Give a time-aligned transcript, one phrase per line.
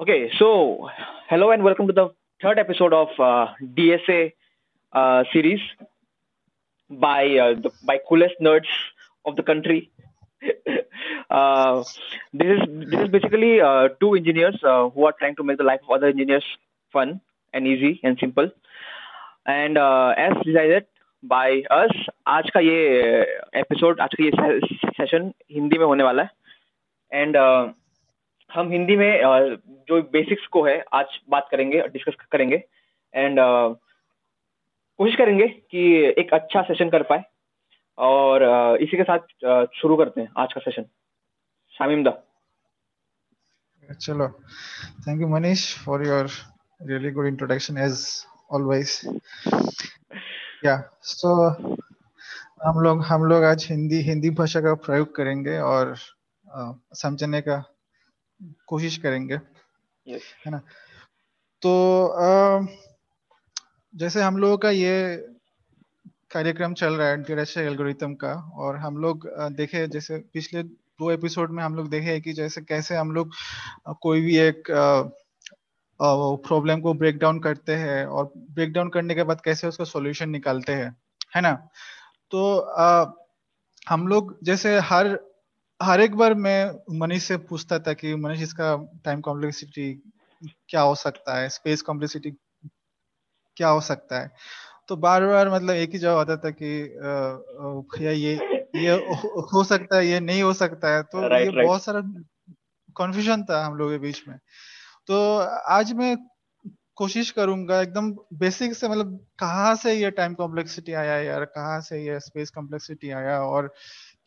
[0.00, 0.88] Okay, so
[1.28, 2.10] hello and welcome to the
[2.42, 4.32] third episode of uh, DSA
[4.92, 5.60] uh, series
[6.90, 8.66] by uh, the, by coolest nerds
[9.24, 9.90] of the country.
[11.30, 11.84] uh,
[12.32, 15.64] this is this is basically uh, two engineers uh, who are trying to make the
[15.64, 16.44] life of other engineers
[16.92, 17.20] fun
[17.52, 18.50] and easy and simple.
[19.46, 20.86] And uh, as decided
[21.22, 21.92] by us,
[22.26, 22.76] आज का ये
[23.60, 24.60] episode आज का ये
[24.98, 26.30] session Hindi में होने वाला है
[27.22, 27.36] एंड
[28.49, 29.11] हम हिंदी में
[29.89, 32.55] जो बेसिक्स को है, आज बात करेंगे डिस्कस करेंगे
[33.13, 33.39] एंड
[34.99, 35.81] कोशिश करेंगे कि
[36.19, 37.23] एक अच्छा सेशन कर पाए,
[37.97, 38.43] और
[38.81, 40.85] इसी के साथ शुरू करते हैं आज का सेशन
[41.73, 42.11] शामिम दा.
[43.99, 44.27] चलो.
[45.07, 46.29] Thank you Manish for your
[46.81, 48.03] really good introduction as
[48.51, 49.01] always
[50.65, 51.33] yeah so
[52.63, 55.95] हम लोग हम लोग आज हिंदी हिंदी भाषा का प्रयोग करेंगे, और
[56.95, 57.63] समझने का
[58.67, 60.21] कोशिश करेंगे yes.
[60.45, 60.61] है ना
[61.61, 61.71] तो
[62.07, 62.67] आ,
[63.95, 65.17] जैसे हम लोगों का ये
[66.31, 71.51] कार्यक्रम चल रहा है डिरेक्शन एल्गोरिथम का और हम लोग देखे जैसे पिछले दो एपिसोड
[71.51, 73.31] में हम लोग देखे कि जैसे कैसे हम लोग
[74.01, 74.63] कोई भी एक
[75.99, 80.29] प्रॉब्लम को ब्रेक डाउन करते हैं और ब्रेक डाउन करने के बाद कैसे उसका सॉल्यूशन
[80.29, 80.95] निकालते हैं
[81.35, 81.53] है ना
[82.31, 83.11] तो आ,
[83.89, 85.19] हम लोग जैसे हर
[85.81, 89.93] हर एक बार मैं मनीष से पूछता था कि मनीष इसका टाइम कॉम्प्लेक्सिटी
[90.69, 91.49] क्या हो सकता है?
[91.49, 92.31] स्पेस कॉम्प्लेक्सिटी
[93.57, 94.31] क्या हो सकता है?
[94.87, 96.71] तो बार बार मतलब एक ही जवाब आता था कि
[97.95, 98.33] भैया ये
[98.75, 98.95] ये
[99.53, 101.65] हो सकता है ये नहीं हो सकता है। तो right, ये right.
[101.65, 102.01] बहुत सारा
[102.95, 104.37] कंफ्यूजन था हम लोगों के बीच में।
[105.07, 105.37] तो
[105.69, 106.15] आज मैं
[106.95, 111.45] कोशिश करूँगा एकदम बेसिक से मतलब कहाँ से ये टाइम कॉम्प्लेक्सिटी आया यार?
[111.45, 113.39] कहाँ से ये स्पेस कॉम्प्लेक्सिटी आया?
[113.39, 113.73] और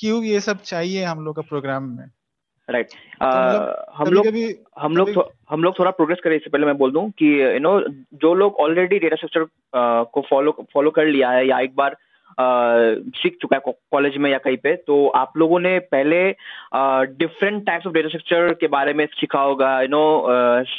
[0.02, 2.04] क्यों ये सब चाहिए हम लोग का प्रोग्राम में
[2.68, 3.00] राइट right.
[3.22, 4.26] uh, हम लोग
[4.78, 7.80] हम लोग हम लोग थोड़ा प्रोग्रेस करें इससे पहले मैं बोल दूँ कि यू नो
[8.22, 9.46] जो लोग ऑलरेडी डेटा स्ट्रक्चर
[10.14, 11.96] को फॉलो फॉलो कर लिया है या एक बार
[13.16, 16.20] सीख चुका है कॉलेज में या कहीं पे तो आप लोगों ने पहले
[17.16, 20.04] different types of data structure के बारे में सीखा होगा यू नो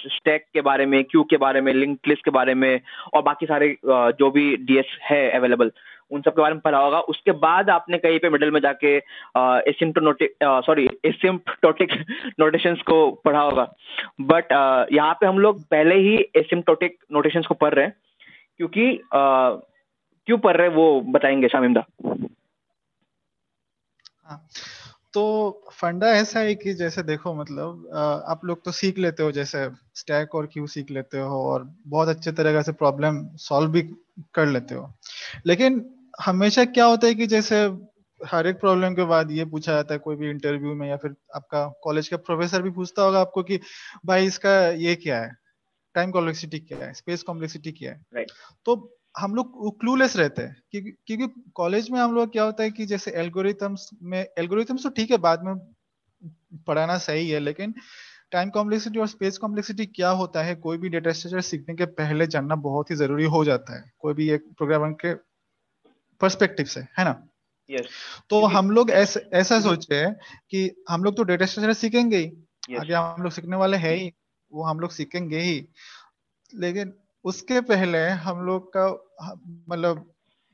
[0.10, 2.82] स्टैक के बारे में क्यू के बारे में लिंक लिस्ट के बारे में
[3.14, 5.72] और बाकी सारे uh, जो भी डीएस है अवेलेबल
[6.12, 8.96] उन सब के बारे में पढ़ा होगा। उसके बाद आपने कहीं पे मिडल में जाके
[9.70, 11.94] एसिम्टोनोटिक सॉरी एसिम्पटोटिक
[12.40, 13.74] नोटेशंस को पढ़ा होगा।
[14.22, 14.52] बट
[14.94, 17.94] यहाँ पे हम लोग पहले ही एसिम्टोटिक नोटेशंस को पढ़ रहे हैं।
[18.58, 19.60] क्योंकि uh,
[20.28, 21.86] क्यों पढ़ रहे वो बताएँगे शामिमदा
[24.26, 24.48] हाँ
[25.14, 25.24] तो
[25.72, 27.90] फंडा ऐसा है कि जैसे देखो मतलब
[28.28, 32.08] आप लोग तो सीख लेते हो जैसे स्टैक और क्यू सीख लेते हो और बहुत
[32.08, 33.82] अच्छे तरीके से प्रॉब्लम सॉल्व भी
[34.34, 34.94] कर लेते हो।
[35.46, 35.86] लेकिन
[36.22, 37.66] हमेशा क्या होता है कि जैसे
[38.22, 41.16] हर एक प्रॉब्लम के बाद ये पूछा जाता है कोई भी इंटरव्यू में या फिर
[41.36, 43.60] आपका कॉलेज का प्रोफेसर भी पूछता होगा आपको कि
[44.06, 45.32] भाई इसका ये क्या है?
[45.96, 46.94] टाइम कॉम्प्लेक्सिटी क्या है?
[46.94, 48.02] स्पेस कॉम्प्लेक्सिटी क्या है?
[48.16, 48.32] Right.
[48.66, 52.86] तो हम लोग क्लूलेस रहते हैं क्योंकि कॉलेज में हम लोग क्या होता है कि
[52.86, 55.56] जैसे एल्गोरिथम्स में एल्गोरिथम्स तो ठीक है बाद में
[56.68, 57.74] पढ़ाना सही है लेकिन
[58.34, 62.28] टाइम कॉम्प्लेक्सिटी और स्पेस कॉम्प्लेक्सिटी क्या होता है कोई भी डेटा स्ट्रक्चर सीखने के पहले
[62.28, 65.14] जानना बहुत ही ज़रूरी हो जाता है। कोई भी एक प्रोग्रामर के
[66.22, 67.14] परस्पेक्टिव से है ना?
[67.70, 67.88] Yes.
[68.30, 70.14] तो हम लोग ऐसा ऐसा सोचे हैं
[70.50, 72.30] कि हम लोग तो डेटा स्ट्रक्चर सीखेंगे ही।
[72.70, 72.80] Yes.
[72.80, 74.12] आगे हम लोग सीखने वाले हैं ही
[74.52, 75.68] वो हम लोग सीखेंगे ही।
[76.54, 76.94] लेकिन
[77.26, 78.88] उसके पहले हम लोग का
[79.70, 80.14] मतलब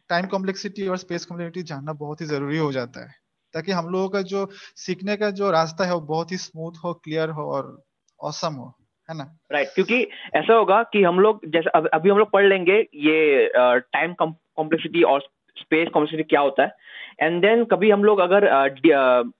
[0.09, 3.15] टाइम कॉम्प्लेक्सिटी और स्पेस कॉम्प्लेक्सिटी जानना बहुत ही ज़रूरी हो जाता है।
[3.53, 6.93] ताकि हम लोगों का जो सीखने का जो रास्ता है वो बहुत ही स्मूथ हो
[6.93, 7.83] क्लियर हो और
[8.19, 8.75] औसम हो
[9.09, 9.37] है ना?
[9.51, 13.51] राइट right, क्योंकि ऐसा होगा कि हम लोग जैसे अभी हम लोग पढ़ लेंगे ये
[13.79, 15.21] टाइम कॉम्प्लेक्सिटी और
[15.59, 16.71] स्पेस कॉम्प्लेक्सिटी क्या होता है?
[17.19, 18.43] एंड देन कभी हम लोग अगर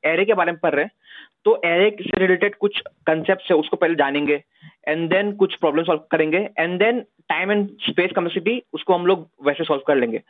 [0.06, 0.91] एरे के बारे में पढ़ रहे हैं
[1.45, 4.41] तो एरे से रिलेटेड कुछ कंसेप्ट है, उसको पहले जानेंगे
[4.88, 9.27] एंड देन कुछ प्रॉब्लम सॉल्व करेंगे and then time and space community उसको हम लोग
[9.45, 10.22] वैसे सॉल्व कर लेंगे।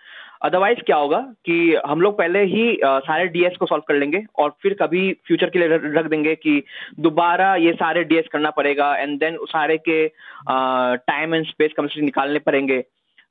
[0.44, 4.54] अदरवाइज़ क्या होगा कि हम लोग पहले ही सारे डीएस को सॉल्व कर लेंगे, और
[4.64, 6.62] फिर कभी फ्यूचर के लिए रख देंगे कि
[7.00, 10.08] दोबारा ये सारे डीएस करना पड़ेगा एंड देन सारे के
[10.48, 12.84] टाइम एंड स्पेस कम्युनिटी निकालने पड़ेंगे।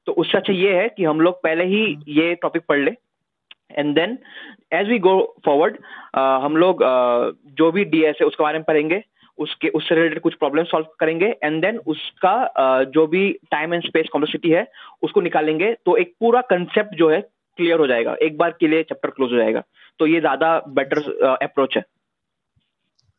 [0.07, 2.91] तो उससे अच्छा ये है कि हम लोग पहले ही ये टॉपिक पढ़ ले
[3.71, 4.19] and then
[4.73, 5.79] as we go forward
[6.45, 9.03] हम लोग uh, जो भी डीएस है उसके बारे में पढ़ेंगे
[9.39, 13.83] उसके उससे रिलेटेड कुछ प्रॉब्लम सॉल्व करेंगे एंड देन उसका uh, जो भी टाइम एंड
[13.85, 14.67] स्पेस कॉम्प्लेक्सिटी है
[15.03, 17.21] उसको निकालेंगे तो एक पूरा कंसेप्ट जो है
[17.59, 19.63] क्लियर हो जाएगा। एक बार के लिए चैप्टर क्लोज हो जाएगा।
[20.01, 20.99] तो ये ज़्यादा बेटर
[21.43, 21.83] अप्रोच है।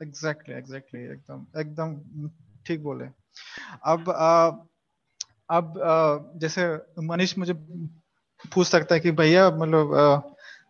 [0.01, 2.29] एग्जैक्टली एग्जैक्टली एकदम एकदम
[2.65, 3.05] ठीक बोले।
[3.85, 4.47] अब आ,
[5.57, 6.67] अब आ, जैसे
[7.07, 9.91] मनीष मुझे पूछ सकता है कि भैया मतलब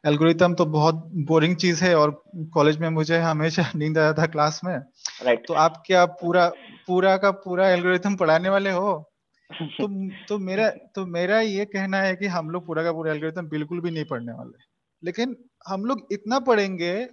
[0.06, 2.24] एल्गोरिथम तो बहुत बोरिंग चीज़ है और
[2.54, 4.76] कॉलेज में मुझे हमेशा नींद आता था क्लास में।
[5.24, 6.48] राइट तो आप क्या पूरा
[6.88, 9.12] पूरा का पूरा एल्गोरिथम पढ़ाने वाले हो?
[9.50, 9.88] तो
[10.28, 13.82] तो मेरा तो मेरा ये कहना है कि हम लोग पूरा का पूरा एल्गोरिथम बिल्कुल
[13.82, 14.58] भी नहीं पढ़ने वाले।
[15.04, 15.36] लेकिन
[15.68, 17.10] हम लोग इतना पढ़ेंगे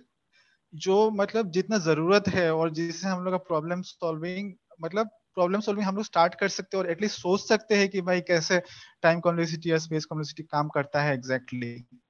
[0.75, 5.87] जो मतलब जितना ज़रूरत है और जिससे हम लोग का प्रॉब्लम सॉल्विंग मतलब प्रॉब्लम सॉल्विंग
[5.87, 8.63] हम लोग स्टार्ट कर सकते हैं और एटलीस्ट सोच सकते हैं कि भाई कैसे
[9.03, 12.06] टाइम कॉम्प्लेक्सिटी या स्पेस कॉम्प्लेक्सिटी काम करता है एग्जैक्टली exactly.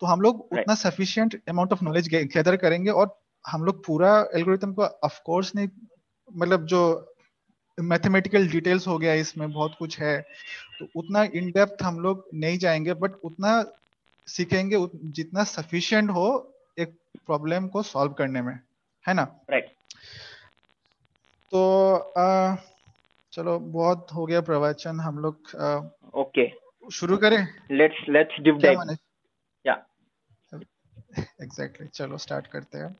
[0.00, 4.72] तो हम लोग उतना sufficient amount of knowledge gather करेंगे और हम लोग पूरा एल्गोरिथम
[4.72, 5.68] को ऑफ़ कोर्स नहीं
[6.36, 7.12] मतलब जो
[7.80, 10.26] मैथमेटिकल डिटेल्स हो गया इसमें बहुत कुछ है
[10.78, 13.64] तो उतना इन डेप्थ हम लोग नहीं जाएँगे बट उतना
[14.26, 18.60] सीखेंगे उत, जितना सफिशिएंट हो एक प्रॉब्लम को सॉल्व करने में
[19.08, 19.22] है ना?
[19.50, 19.94] Right right.
[21.50, 22.56] तो आ,
[23.32, 25.34] चलो बहुत हो गया प्रवचन हम लोग
[26.14, 26.92] ओके okay.
[26.92, 27.48] शुरू करें?
[27.70, 28.96] Let's let's dive dive
[31.18, 31.96] exactly exactly.
[31.98, 32.96] चलो स्टार्ट करते हैं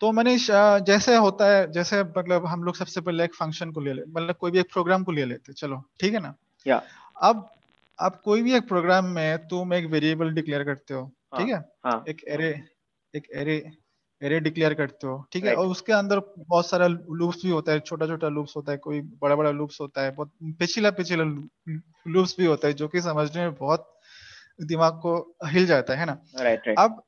[0.00, 0.46] तो मनीष
[0.86, 4.34] जैसे होता है जैसे मतलब हम लोग सबसे पहले एक फ़ंक्शन को ले ले मतलब
[4.34, 6.34] कोई भी एक प्रोग्राम को ले लेते चलो ठीक है ना
[6.66, 6.90] या yeah.
[7.22, 7.48] अब
[7.98, 11.58] अब कोई भी एक प्रोग्राम में तुम एक वेरिएबल डिक्लेयर करते हो हाँ, ठीक है
[11.84, 12.04] हाँ.
[12.08, 12.62] एक एरे
[13.14, 13.72] एक एरे
[14.22, 17.80] एरे डिक्लेयर करते हो ठीक है और उसके अंदर बहुत सारा लूप्स भी होता है
[17.80, 21.24] छोटा छोटा लूप्स होता है कोई बड़ा बड़ा लूप्स होता है बहुत पिछला पिछला
[22.06, 23.98] लूप्स भी होता है जो कि समझने में बहुत
[24.60, 26.18] दिमाग को हिल जाता है ना?
[26.40, 27.02] राइट राइट अब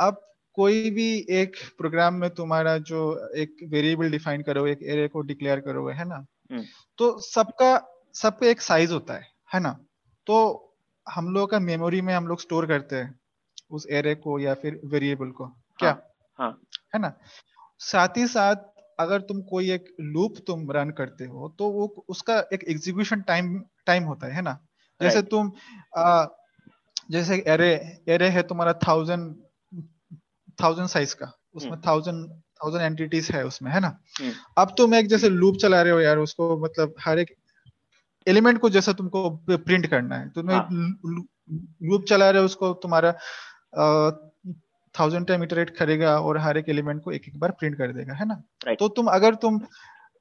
[0.00, 0.22] अब
[0.54, 5.60] कोई भी एक प्रोग्राम में तुम्हारा जो एक वेरिएबल डिफाइन करो एक एरे को डिक्लेयर
[5.60, 6.24] करोगे है ना?
[6.52, 6.64] हम्म।
[6.98, 7.70] तो सबका
[8.14, 9.78] सब पे एक साइज़ होता है है ना?
[10.26, 10.62] तो
[11.06, 13.20] हम लोग का मेमोरी में हम लोग स्टोर करते हैं
[13.70, 15.46] उस एरे को या फिर वेरिएबल को
[15.78, 15.90] क्या?
[15.90, 16.02] हाँ,
[16.38, 16.60] हाँ.
[16.94, 17.12] है ना?
[17.78, 18.56] साथ ही साथ
[19.00, 23.58] अगर तुम कोई एक लूप तुम रन करते हो तो वो उसका एक एग्जीक्यूशन टाइम
[23.86, 24.58] टाइम होता है ना?
[25.00, 25.52] जैसे तुम
[25.96, 26.26] आ,
[27.08, 27.70] जैसे एरे
[28.08, 29.34] एरे है तुम्हारा थाउज़ेंड
[30.58, 33.88] थाउज़ेंड साइज़ का उसमें थाउज़ेंड थाउज़ेंड एंटिटीज है उसमें है ना
[34.20, 37.34] हम्म। अब तुम एक जैसे लूप चला रहे हो यार उसको मतलब हर एक
[38.26, 40.68] एलिमेंट को जैसा तुमको प्रिंट करना है तुम्हें हाँ.
[41.82, 43.12] लूप चला रहे हो उसको तुम्हारा
[44.94, 48.14] थाउज़ेंड टाइम इटरेट करेगा और हर एक एलिमेंट को एक एक बार प्रिंट कर देगा
[48.14, 48.78] है ना right.
[48.78, 49.60] तो तुम अगर तुम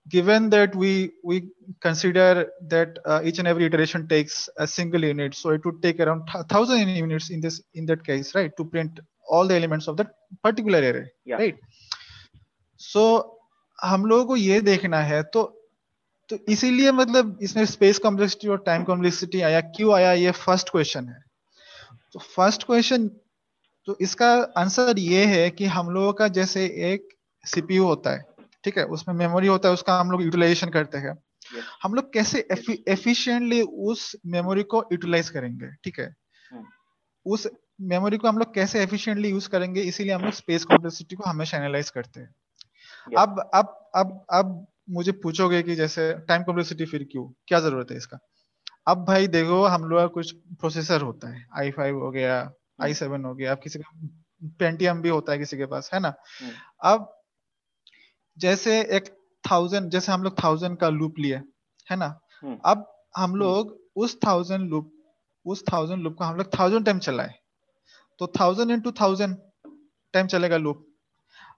[0.07, 1.47] given that we we
[1.81, 5.99] consider that uh, each and every iteration takes a single unit so it would take
[5.99, 9.97] around thousand units in this in that case right to print all the elements of
[9.97, 10.11] that
[10.43, 11.37] particular array yeah.
[11.37, 11.57] right
[12.79, 13.31] so
[13.79, 15.41] हम लोगों को ये देखना है तो
[16.29, 21.07] तो इसीलिए मतलब इसमें स्पेस कॉम्प्लेक्सिटी और टाइम कॉम्प्लेक्सिटी आया क्यों आया ये फ़र्स्ट क्वेश्चन
[21.07, 21.23] है
[22.13, 23.07] तो फ़र्स्ट क्वेश्चन
[23.85, 27.07] तो इसका आंसर ये है कि हम लोगों का जैसे एक
[27.43, 28.34] सीपीयू होता है
[28.65, 31.63] ठीक है उसमें मेमोरी होता है उसका हम लोग यूटिलाइजेशन करते हैं yes.
[31.83, 32.47] हम लोग कैसे
[32.89, 36.63] एफिशिएंटली उस मेमोरी को यूटिलाइज करेंगे ठीक है hmm.
[37.25, 37.47] उस
[37.89, 41.57] मेमोरी को हम लोग कैसे एफिशिएंटली यूज़ करेंगे इसीलिए हम लोग स्पेस कॉम्प्लेक्सिटी को हमेशा
[41.57, 42.33] एनालाइज करते हैं
[43.07, 43.19] Yeah.
[43.19, 47.97] अब अब अब अब मुझे पूछोगे कि जैसे टाइम कॉम्प्लेक्सिटी फिर क्यों क्या ज़रूरत है
[47.97, 48.17] इसका
[48.87, 52.37] अब भाई देखो हम लोग का कुछ प्रोसेसर होता है आई फाइव हो गया
[52.81, 54.09] आई सेवन हो गया अब किसी का
[54.59, 56.51] पेंटियम भी होता है किसी के पास है ना हम्म।
[56.83, 57.11] अब
[58.37, 59.09] जैसे एक
[59.43, 61.41] थाउज़ेंड जैसे हम लोग थाउज़ेंड का लूप लिए
[61.87, 62.19] है ना?
[62.43, 62.85] हम्म। अब
[63.17, 64.91] हम लोग उस थाउज़ेंड लूप
[65.45, 67.33] उस थाउज़ेंड लूप को हम लोग थाउज़ेंड टाइम चलाए।
[68.19, 69.35] तो थाउज़ेंड इंटू थाउज़ेंड
[70.13, 70.85] टाइम चलेगा लूप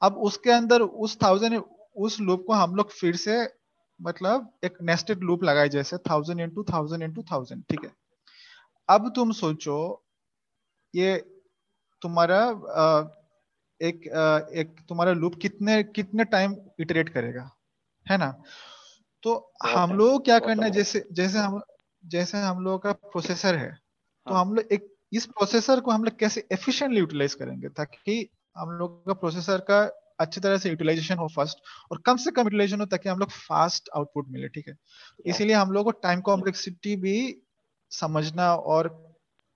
[0.01, 1.61] अब उसके अंदर उस थाउज़ेंड
[1.95, 3.37] उस लूप को हम लोग फिर से
[3.99, 7.91] मतलब एक नेस्टेड लूप लगाए जैसे thousand into thousand into thousand ठीक है?
[8.89, 9.77] अब तुम सोचो
[10.93, 11.15] ये
[12.01, 12.39] तुम्हारा
[13.81, 14.07] एक
[14.55, 17.49] एक तुम्हारा लूप कितने कितने टाइम इटरेट करेगा?
[18.05, 18.31] है ना?
[19.23, 20.71] तो हम लोग क्या करना है?
[20.71, 21.61] जैसे जैसे हम
[22.03, 23.71] जैसे हम लोगों का प्रोसेसर है
[24.27, 27.69] तो हाँ। हम लोग एक इस प्रोसेसर को हम लोग कैसे एफिशिएंटली यूटिलाइज करेंगे?
[27.69, 29.79] ताकि हम लोग का प्रोसेसर का
[30.19, 31.57] अच्छी तरह से यूटिलाइजेशन हो फ़र्स्ट
[31.91, 34.75] और कम से कम यूटिलाइजेशन हो ताकि हम लोग फास्ट आउटपुट मिले ठीक है?
[35.25, 37.41] इसीलिए हम लोग को टाइम कॉम्प्लेक्सिटी भी
[37.91, 38.89] समझना और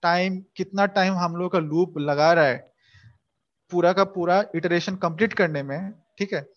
[0.03, 2.70] टाइम कितना टाइम हम लोग का लूप लगा रहा है
[3.71, 6.47] पूरा का पूरा इटरेशन कंप्लीट करने में ठीक है?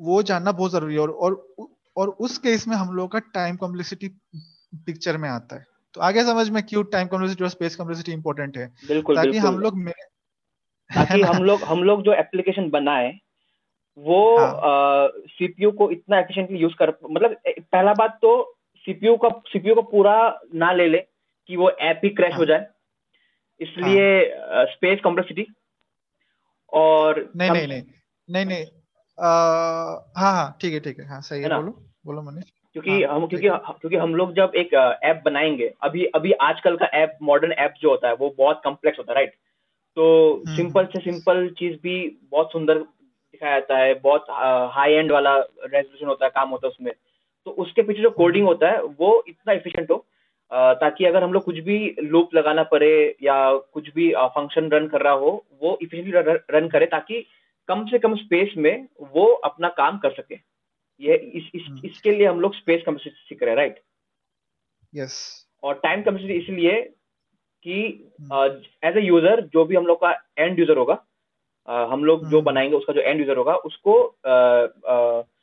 [0.00, 1.46] वो जानना बहुत ज़रूरी है और और,
[1.96, 4.08] और उस केस में हम लोग का टाइम कॉम्प्लेक्सिटी
[4.74, 8.58] पिक्चर में आता है। तो आगे समझ में क्यों टाइम कॉम्प्लेक्सिटी और स्पेस कॉम्प्लेक्सिटी इंपॉर्टेंट
[8.58, 8.66] है?
[8.88, 9.88] बिल्कुल ताकि बिल्कुल। हम लोग
[10.94, 13.18] ताकि हम लोग हम लोग जो एप्लीकेशन बनाए
[13.98, 15.08] वो सीपीयू हाँ.
[15.26, 20.40] सीपीयू को इतना एफिशिएंटली यूज़ कर मतलब पहला बात तो सीपीयू का सीपीयू को पूरा
[20.54, 20.98] ना ले ले
[21.48, 22.38] कि वो ऐप ही क्रैश हाँ.
[22.38, 22.66] हो। जाए।
[23.60, 24.32] इसलिए
[24.66, 25.46] स्पेस कॉम्प्लेक्सिटी
[26.72, 27.82] और नहीं नहीं नहीं
[28.28, 28.64] नहीं नहीं
[29.18, 31.70] हाँ हाँ ठीक है ठीक है हाँ सही है, बोलो
[32.06, 36.32] बोलो मनीष। क्योंकि हाँ, हम क्योंकि क्योंकि हम लोग जब एक ऐप बनाएँगे अभी अभी
[36.32, 39.34] आजकल का ऐप मॉडर्न ऐप जो होता है वो बहुत कम्प्लेक्स होता है राइट
[39.96, 44.26] तो सिंपल हम्म। से सिंपल चीज़ भी बहुत सुंदर दिखाया जाता है बहुत
[44.74, 46.92] हाई एंड वाला रेजोल्यूशन होता है काम होता है उसमें।
[47.46, 50.06] तो उसके पीछे जो कोडिंग हम्म। होता है वो इतना इफिशियंट हो
[50.52, 55.00] ताकि अगर हम लोग कुछ भी लूप लगाना पड़े या कुछ भी फ़ंक्शन रन कर
[55.00, 57.26] रहा हो वो इफिशियंटली रन करे ताकि
[57.68, 60.34] कम से कम स्पेस में वो अपना काम कर सके
[61.00, 61.84] ये इस, इस hmm.
[61.84, 63.80] इसके लिए हम लोग स्पेस कैपेसिटी सीख रहे हैं राइट
[64.94, 66.82] यस और टाइम कैपेसिटी इसलिए
[67.62, 67.82] कि
[68.84, 71.04] एज ए यूज़र जो भी हम लोग का एंड यूज़र होगा
[71.68, 72.30] uh, हम लोग hmm.
[72.30, 75.37] जो बनाएँगे उसका जो एंड यूज़र होगा उसको रिएक्टिव uh,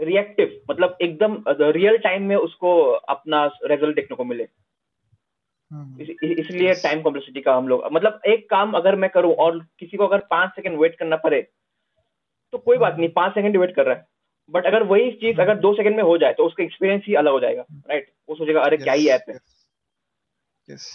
[0.00, 4.44] uh, मतलब एकदम रियल टाइम में उसको अपना रिज़ल्ट देखने को मिले।
[5.70, 6.00] hmm.
[6.00, 10.06] इसलिए टाइम कॉम्प्लेक्सिटी का हम लोग मतलब एक काम अगर मैं करूँ और किसी को
[10.06, 11.40] अगर पाँच सेकंड वेट करना पड़े
[12.52, 14.06] तो कोई बात नहीं पाँच सेकंड वेट कर रहा है।
[14.50, 17.32] बट अगर वही चीज़ अगर दो सेकंड में हो जाए तो उसका एक्सपीरियंस ही अलग
[17.32, 19.38] हो जाएगा राइट वो सोचेगा अरे क्या ही ऐप है?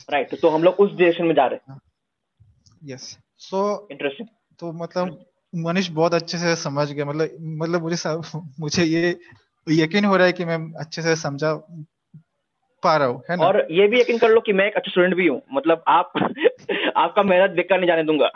[0.09, 1.79] राइट तो हम लोग उस डायरेक्शन में जा रहे हैं।
[2.83, 4.27] यस सो इंटरेस्टिंग
[4.59, 8.21] तो मतलब मनीष बहुत अच्छे से समझ गया मतलब मतलब मुझे सब,
[8.59, 9.17] मुझे ये
[9.67, 11.53] यकीन हो रहा है कि मैं अच्छे से समझा
[12.83, 13.45] पा रहा हूँ है ना?
[13.45, 16.11] और ये भी यकीन कर लो कि मैं एक अच्छा स्टूडेंट भी हूँ मतलब आप
[16.97, 18.31] आपका मेहनत बेकार नहीं जाने दूँगा।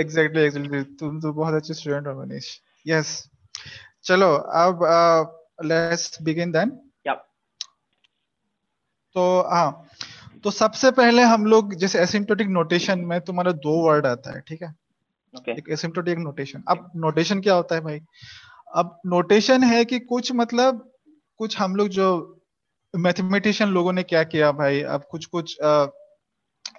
[0.00, 2.46] एग्जैक्टली एग्जैक्टली तुम तो बहुत अच्छे स्टूडेंट हो मनीष।
[2.86, 3.10] यस
[4.04, 4.84] चलो अब
[5.64, 6.80] लेट्स बिगिन देन
[9.16, 9.86] तो हाँ
[10.44, 14.62] तो सबसे पहले हम लोग जैसे एसिम्प्टोटिक नोटेशन में तुम्हारा दो वर्ड आता है ठीक
[14.62, 14.72] है?
[15.36, 15.58] Okay.
[15.58, 18.00] एक एसिम्प्टोटिक नोटेशन अब नोटेशन क्या होता है भाई?
[18.76, 20.92] अब नोटेशन है कि कुछ मतलब
[21.36, 22.40] कुछ हम लोग जो
[22.96, 24.82] मैथमेटिशियन लोगों ने क्या किया भाई?
[24.82, 25.86] अब कुछ कुछ आ,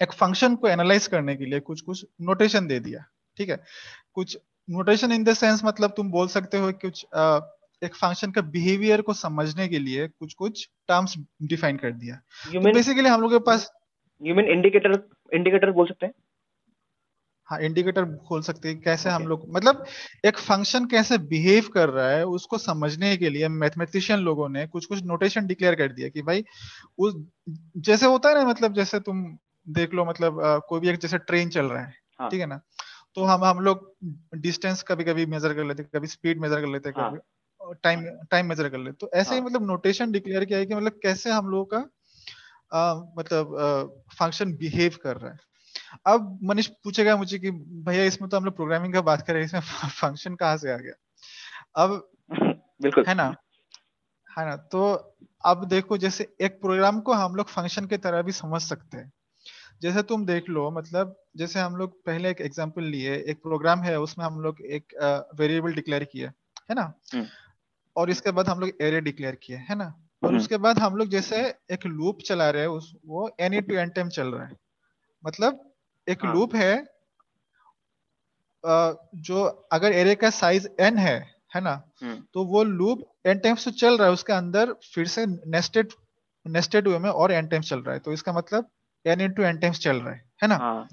[0.02, 3.06] एक फ़ंक्शन को एनालाइज करने के लिए कुछ कुछ नोटेशन दे दिया।
[3.38, 3.64] ठीक है?
[4.14, 4.38] कुछ
[4.70, 7.40] नोटेशन इन द सेंस मतलब तुम बोल सकते हो कुछ आ,
[7.84, 12.64] एक फ़ंक्शन का बिहेवियर को समझने के लिए कुछ कुछ टर्म्स डिफाइन कर दिया। You
[12.64, 13.72] तो बेसिकली हम लोग के पास
[14.22, 16.14] यू मीन इंडिकेटर इंडिकेटर बोल सकते हैं?
[17.46, 19.22] हाँ इंडिकेटर खोल सकते हैं कैसे okay.
[19.22, 19.86] हम लोग मतलब
[20.26, 24.86] एक फ़ंक्शन कैसे बिहेव कर रहा है उसको समझने के लिए मैथमेटिशियन लोगों ने कुछ
[24.86, 26.46] कुछ नोटेशन डिक्लेयर कर दिया कि भाई
[26.98, 27.26] उस
[27.78, 29.38] जैसे होता है ना मतलब जैसे तुम
[29.70, 32.30] देख लो मतलब आ, कोई भी एक जैसे ट्रेन चल रहा है हाँ.
[32.30, 32.62] ठीक है ना
[33.16, 33.94] तो हम हम लोग
[34.36, 37.12] डिस्टेंस कभी कभी मेजर कर लेते कभी स्पीड मेजर कर लेते हाँ.
[37.12, 39.40] कभी टाइम टाइम मेजर कर लेते तो ऐसे हाँ.
[39.40, 41.90] ही मतलब नोटेशन डिक्लेयर किया है कि मतलब कैसे हम लोगों का
[42.74, 43.58] आ, मतलब
[44.20, 45.55] फ़ंक्शन बिहेव कर रहा है
[46.06, 49.42] अब मनीष पूछेगा मुझे कि भैया इसमें तो हम लोग प्रोग्रामिंग का बात कर रहे
[49.42, 50.94] हैं इसमें फ़ंक्शन कहाँ से आ गया?
[51.76, 52.10] अब
[52.82, 53.36] बिल्कुल। है ना?
[54.38, 54.56] है ना?
[54.56, 54.94] तो
[55.46, 59.12] अब देखो जैसे एक प्रोग्राम को हम लोग फ़ंक्शन की तरह भी समझ सकते हैं।
[59.82, 64.00] जैसे तुम देख लो मतलब जैसे हम लोग पहले एक एग्जांपल लिए एक प्रोग्राम है
[64.00, 64.94] उसमें हम लोग एक
[65.36, 66.32] वेरिएबल डिक्लेयर किया
[66.70, 66.94] है ना?
[67.14, 67.26] हम्म।
[67.96, 69.86] और इसके बाद हम लोग एरे डिक्लेयर किए है ना?
[70.24, 73.62] और हम्म। उसके बाद हम लोग जैसे एक लूप चला रहे हैं उस वो एनी
[73.62, 74.56] टू एन टाइम चल रहा है।
[75.26, 75.75] मतलब
[76.08, 76.34] एक हाँ.
[76.34, 76.76] लूप है
[78.64, 81.18] जो अगर एरे का साइज़ एन है
[81.56, 81.72] है ना
[82.02, 85.94] हम्म। तो वो लूप एन टाइम्स तो चल रहा है उसके अंदर फिर से नेस्टेड
[86.46, 88.70] नेस्टेड वे में और एन टाइम्स चल रहा है तो इसका मतलब
[89.06, 90.88] एन इंटू एन टाइम्स चल रहा है है ना हाँ.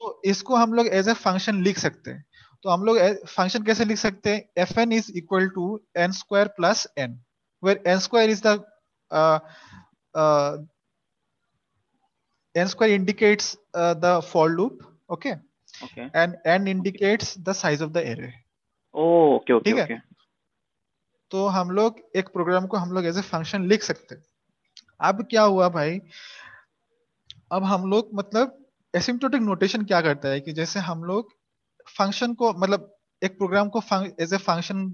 [0.00, 2.24] तो इसको हम लोग एज ए फ़ंक्शन लिख सकते हैं
[2.64, 6.48] तो हम लोग फ़ंक्शन कैसे लिख सकते हैं F N is equal to N square
[6.56, 7.18] plus N
[7.62, 8.64] where N square is the
[12.54, 15.36] n square indicates uh, the for loop okay?
[15.84, 16.10] Okay.
[16.14, 18.34] And n indicates the size of the array.
[18.94, 19.98] Oh okay okay okay.
[21.30, 24.16] तो हम लोग एक programme को हम लोग as a function लिख सकते
[25.00, 25.98] अब क्या हुआ भाई?
[27.52, 28.58] अब हम लोग मतलब
[28.94, 31.32] एसिम्प्टोटिक नोटेशन क्या करता है कि जैसे हम लोग
[31.88, 32.92] फ़ंक्शन को मतलब
[33.22, 33.82] एक प्रोग्राम को
[34.20, 34.88] एज ए फ़ंक्शन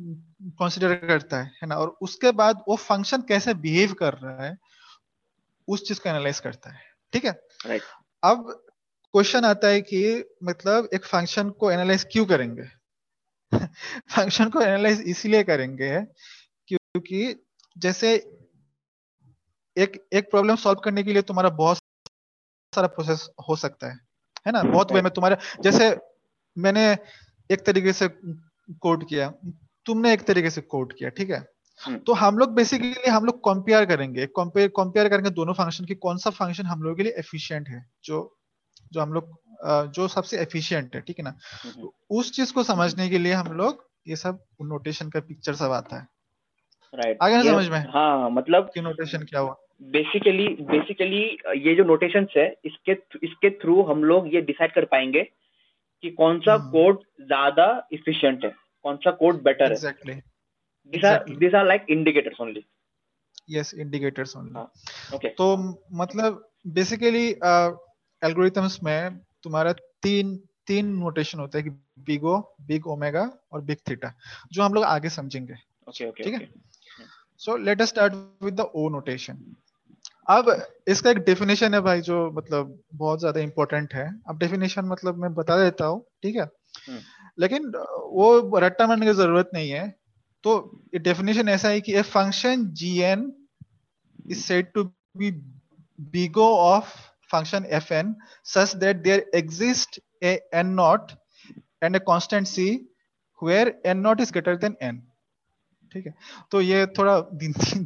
[0.59, 1.77] कंसिडर करता है है ना?
[1.77, 4.57] और उसके बाद वो फ़ंक्शन कैसे बिहेव कर रहा है
[5.69, 6.81] उस चीज़ को एनालाइज करता है।
[7.12, 7.41] ठीक है?
[7.67, 7.83] Right.
[8.25, 8.65] अब
[9.14, 12.62] क्वेश्चन आता है कि मतलब एक फ़ंक्शन को एनालाइज क्यों करेंगे?
[14.11, 15.90] फ़ंक्शन को एनालाइज इसीलिए करेंगे
[16.69, 17.45] क्योंकि
[17.76, 18.14] जैसे
[19.76, 21.78] एक एक प्रॉब्लम सॉल्व करने के लिए तुम्हारा बहुत
[22.73, 23.99] सारा प्रोसेस हो सकता है
[24.47, 24.62] है ना?
[24.62, 25.97] बहुत वे में तुम्हारे जैसे
[26.57, 26.90] मैंने
[27.50, 28.09] एक तरीके से
[28.81, 29.33] कोड किया
[29.87, 31.47] तुमने एक तरीके से कोड किया ठीक है?
[31.81, 35.95] हम्म। तो हम लोग बेसिकली हम लोग कंपेयर करेंगे कंपेयर कंपेयर करेंगे दोनों फ़ंक्शन की
[35.95, 38.21] कौन सा फ़ंक्शन हम लोग के लिए एफिशिएंट है जो
[38.93, 39.41] जो हम लोग
[39.95, 41.31] जो सबसे एफिशिएंट है ठीक है ना?
[41.65, 45.73] तो उस चीज़ को समझने के लिए हम लोग ये सब नोटेशन का पिक्चर सब
[45.73, 46.07] आता है।
[46.93, 49.57] राइट आगे समझ में हाँ मतलब कि नोटेशन क्या हुआ?
[49.93, 51.23] बेसिकली बेसिकली
[51.59, 52.93] ये जो नोटेशन है इसके
[53.27, 55.23] इसके थ्रू हम लोग ये डिसाइड कर पाएँगे
[56.05, 58.53] कि कौन सा कोड हम्म। ज़्यादा इफिशियंट है
[58.85, 60.15] कौन सा कोड बेटर exactly.
[60.15, 60.23] है
[60.93, 61.37] are Exactly.
[61.37, 62.63] these are like indicators only
[63.51, 64.71] yes indicators only हाँ,
[65.15, 65.57] okay तो
[65.95, 66.43] मतलब
[66.75, 67.27] बेसिकली
[68.23, 70.37] एल्गोरिथम्स में तुम्हारा तीन
[70.67, 71.71] तीन नोटेशन होता है कि
[72.07, 74.12] बिग ओ बिग ओमेगा और बिग थीटा
[74.52, 75.55] जो हम लोग आगे समझेंगे।
[75.88, 76.49] Okay okay ठीक है?
[77.41, 79.38] So let us start with the O notation
[80.31, 80.50] अब
[80.88, 85.33] इसका एक डेफिनेशन है भाई जो मतलब बहुत ज़्यादा इंपॉर्टेंट है। अब डेफिनेशन मतलब मैं
[85.35, 86.43] बता देता हूँ ठीक है?
[86.88, 87.00] हम्म।
[87.38, 89.88] लेकिन वो रट्टा मारने की ज़रूरत नहीं है।
[90.45, 90.55] तो
[90.97, 93.33] डेफिनेशन ऐसा है कि a function G N
[94.31, 94.85] is said to
[95.17, 95.31] be
[96.12, 96.95] big O of
[97.35, 98.15] function fn
[98.47, 101.15] such that there exists a n naught
[101.83, 102.67] and a constant c
[103.43, 105.01] where n naught is greater than n.
[105.93, 106.15] ठीक है?
[106.51, 107.21] तो ये थोड़ा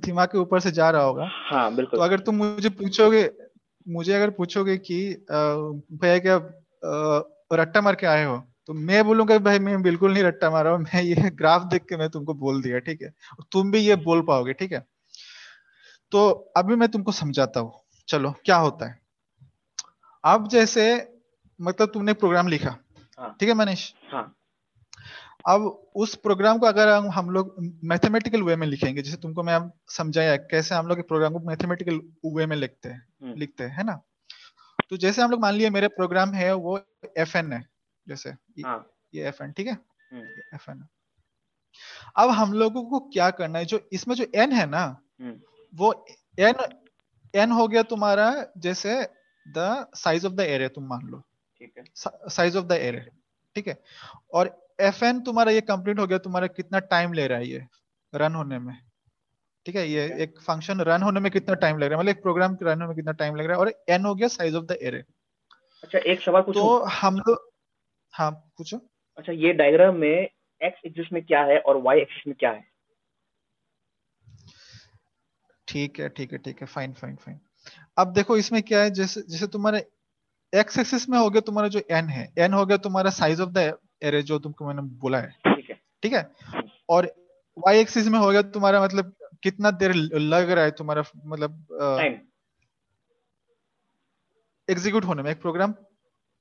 [0.07, 3.31] दिमाग के ऊपर से जा रहा होगा। हाँ बिल्कुल। तो अगर तुम मुझे पूछोगे
[3.89, 6.37] मुझे अगर पूछोगे कि भैया क्या
[7.53, 8.47] रट्टा मार के आए हो?
[8.67, 11.97] तो मैं बोलूँगा भाई मैं बिल्कुल नहीं रट्टा मारा हूँ। मैं ये ग्राफ देख के
[11.97, 13.15] मैं तुमको बोल दिया ठीक है?
[13.53, 14.87] तुम भी ये बोल पाओगे ठीक है?
[16.11, 17.73] तो अभी मैं तुमको समझाता हूँ।
[18.09, 19.06] चलो क्या होता है?
[20.27, 20.85] अब जैसे
[21.61, 22.77] मतलब तुमने प्रोग्राम लिखा।
[23.19, 23.93] हाँ। ठीक है मनीष?
[24.13, 24.33] हाँ।
[25.49, 25.63] अब
[25.97, 27.55] उस प्रोग्राम को अगर हम लोग
[27.85, 32.47] मैथमेटिकल वे में लिखेंगे जैसे तुमको मैं समझाया कैसे हम लोग प्रोग्राम को मैथमेटिकल वे
[32.47, 34.01] में लिखते हैं हम्म, लिखते हैं है ना?
[34.91, 36.81] तो जैसे हम लोग मान लिए मेरे प्रोग्राम है वो
[37.19, 37.65] एफ़ एन है
[38.09, 38.31] जैसे
[38.65, 39.79] हाँ। ये एफ़ एन ठीक है?
[40.13, 40.87] हम्म, एफ़ एन
[42.17, 44.85] अब हम लोगों को क्या करना है जो इसमें जो एन है ना
[45.21, 45.41] हम्म,
[45.75, 46.07] वो
[46.39, 46.55] एन
[47.35, 49.03] एन हो गया तुम्हारा जैसे
[49.47, 51.23] the size of the array तुम मान लो।
[51.61, 51.85] ठीक है।
[52.31, 53.01] साइज़ ऑफ़ द एरे
[53.57, 53.79] ठीक है।
[54.35, 57.67] और एफ़ एन तुम्हारा ये कंप्लीट हो गया तुम्हारा कितना टाइम ले रहा है ये
[58.13, 58.75] रन होने में।
[59.67, 60.05] ठीक है ये.
[60.23, 62.87] एक फ़ंक्शन रन होने में कितना टाइम लग रहा है मतलब एक प्रोग्राम रन होने
[62.87, 65.03] में कितना टाइम लग रहा है और एन हो गया साइज़ ऑफ़ द एरे
[65.85, 66.63] अच्छा एक सवाल पूछूँ?
[66.63, 67.51] तो हम लोग
[68.15, 68.81] हाँ पूछो।
[69.19, 72.65] अच्छा ये डायग्राम में एक्स एक्सिस में क्या है और वाई एक्सिस में क्या है?
[75.69, 77.39] ठीक है ठीक है ठीक है फाइन फाइन फाइन
[77.99, 79.79] अब देखो इसमें क्या है जैसे जैसे तुम्हारे
[80.53, 83.51] एक्स एक्सिस में हो गया तुम्हारा जो एन है एन हो गया तुम्हारा साइज़ ऑफ़
[83.51, 86.31] द एरे जो तुमको मैंने बोला है। ठीक है। ठीक है?
[86.89, 87.13] और
[87.57, 92.19] वाई एक्सिस में हो गया तुम्हारा मतलब कितना देर लग रहा है तुम्हारा मतलब टाइम
[94.69, 95.73] एग्जीक्यूट होने में एक प्रोग्राम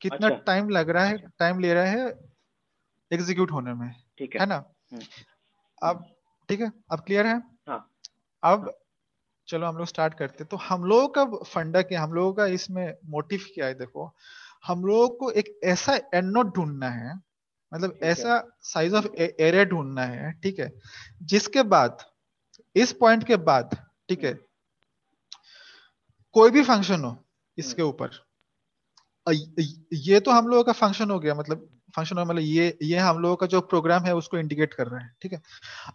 [0.02, 2.08] कितना अच्छा। टाइम लग रहा है टाइम ले रहा है
[3.12, 4.56] एग्जीक्यूट होने में। ठीक है। है ना?
[4.92, 5.04] हम्म।
[5.82, 6.06] अब
[6.50, 6.72] ठीक है?
[6.92, 7.38] अब क्लियर है?
[7.70, 7.80] हाँ।
[8.44, 8.72] अब
[9.48, 12.94] चलो हम लोग स्टार्ट करते तो हम लोगों का फंडा क्या हम लोगों का इसमें
[13.06, 14.14] मोटिव क्या है देखो?
[14.64, 17.14] हम लोगों को एक ऐसा एंड नोट ढूंढना है
[17.72, 20.72] मतलब ऐसा साइज़ ऑफ़ एरिया ढूंढना है ठीक है?
[21.24, 22.06] जिसके बाद
[22.76, 23.78] इस पॉइंट के बाद
[24.10, 24.34] ठीक है?
[26.36, 27.16] कोई भी फ़ंक्शन हो
[27.58, 28.24] इसके ऊपर।
[29.28, 33.36] ये तो हम लोगों का फ़ंक्शन हो गया मतलब फ़ंक्शन मतलब ये ये हम लोगों
[33.36, 35.42] का जो प्रोग्राम है उसको इंडिकेट कर रहा है ठीक है?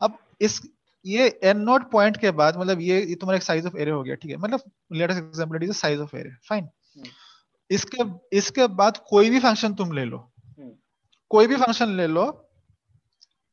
[0.02, 0.60] अब इस
[1.04, 4.02] ये एन नोट पॉइंट के बाद मतलब ये, ये तुम्हारा एक साइज़ ऑफ़ एरे हो
[4.02, 4.36] गया ठीक है?
[4.36, 6.68] मतलब let us example it is size of array fine.
[7.70, 8.04] इसके
[8.36, 10.70] इसके बाद कोई भी फ़ंक्शन तुम ले लो। हम्म,
[11.30, 12.26] कोई भी फ़ंक्शन ले लो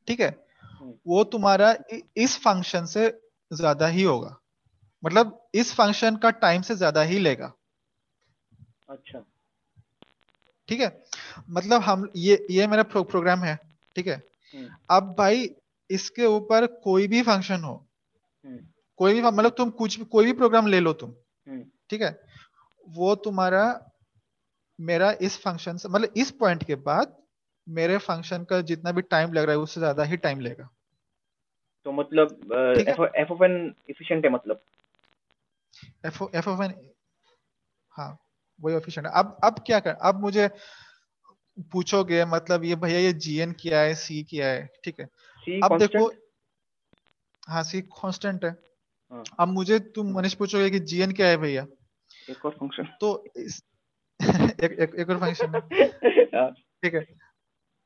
[0.07, 0.29] ठीक है?
[0.63, 1.75] हम्म। वो तुम्हारा
[2.17, 3.07] इस फ़ंक्शन से
[3.51, 4.35] ज़्यादा ही होगा।
[5.03, 7.51] मतलब इस फ़ंक्शन का टाइम से ज़्यादा ही लेगा।
[8.89, 9.23] अच्छा।
[10.67, 11.03] ठीक है?
[11.49, 13.57] मतलब हम ये ये मेरा प्रो, प्रोग्राम है
[13.95, 14.21] ठीक है?
[14.53, 15.47] हम्म, अब भाई
[15.89, 17.73] इसके ऊपर कोई भी फ़ंक्शन हो
[18.45, 18.59] हम्म,
[18.99, 21.13] कोई भी मतलब तुम कुछ कोई भी प्रोग्राम ले लो तुम
[21.47, 22.19] हम्म, ठीक है?
[22.87, 23.63] वो तुम्हारा
[24.79, 27.15] मेरा इस फ़ंक्शन से मतलब इस पॉइंट के बाद
[27.67, 30.69] मेरे फ़ंक्शन का जितना भी टाइम लग रहा है उससे ज़्यादा ही टाइम लेगा।
[31.85, 32.53] तो मतलब
[33.17, 34.61] एफ़ ऑफ़ एन इफिशिएंट है मतलब?
[36.05, 36.73] एफ़ एफ़ ऑफ़ एन
[37.93, 38.17] हाँ
[38.61, 40.49] वही ऑफिशिएंट अब अब क्या कर अब मुझे
[41.71, 45.05] पूछोगे मतलब ये भैया ये जीएन किया है सी क्या है ठीक है?
[45.63, 46.11] अब देखो
[47.49, 48.51] हाँ सी कांस्टेंट है।
[49.11, 51.67] हाँ। अब मुझे तुम मनीष पूछोगे कि जीएन क्या है भैया?
[52.29, 53.63] एक और फ़ंक्शन तो इस
[54.63, 55.61] एक एक एक और फ़ंक्शन है।
[56.51, 57.05] ठीक है।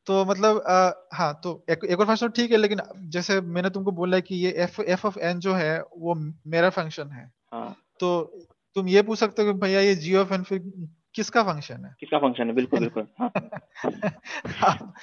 [0.05, 3.91] तो मतलब आ, हाँ तो एक, एक और फ़ंक्शन ठीक है लेकिन जैसे मैंने तुमको
[3.91, 6.15] बोला है कि ये एफ़ एफ़ ऑफ़ एन जो है वो
[6.47, 8.23] मेरा फ़ंक्शन है। हाँ। तो
[8.75, 10.59] तुम ये पूछ सकते हो कि भैया ये जी ऑफ़ एन फिर
[11.15, 11.95] किसका फ़ंक्शन है?
[11.99, 12.53] किसका फ़ंक्शन है?
[12.53, 13.31] बिल्कुल बिल्कुल। हाँ।
[14.67, 14.93] अब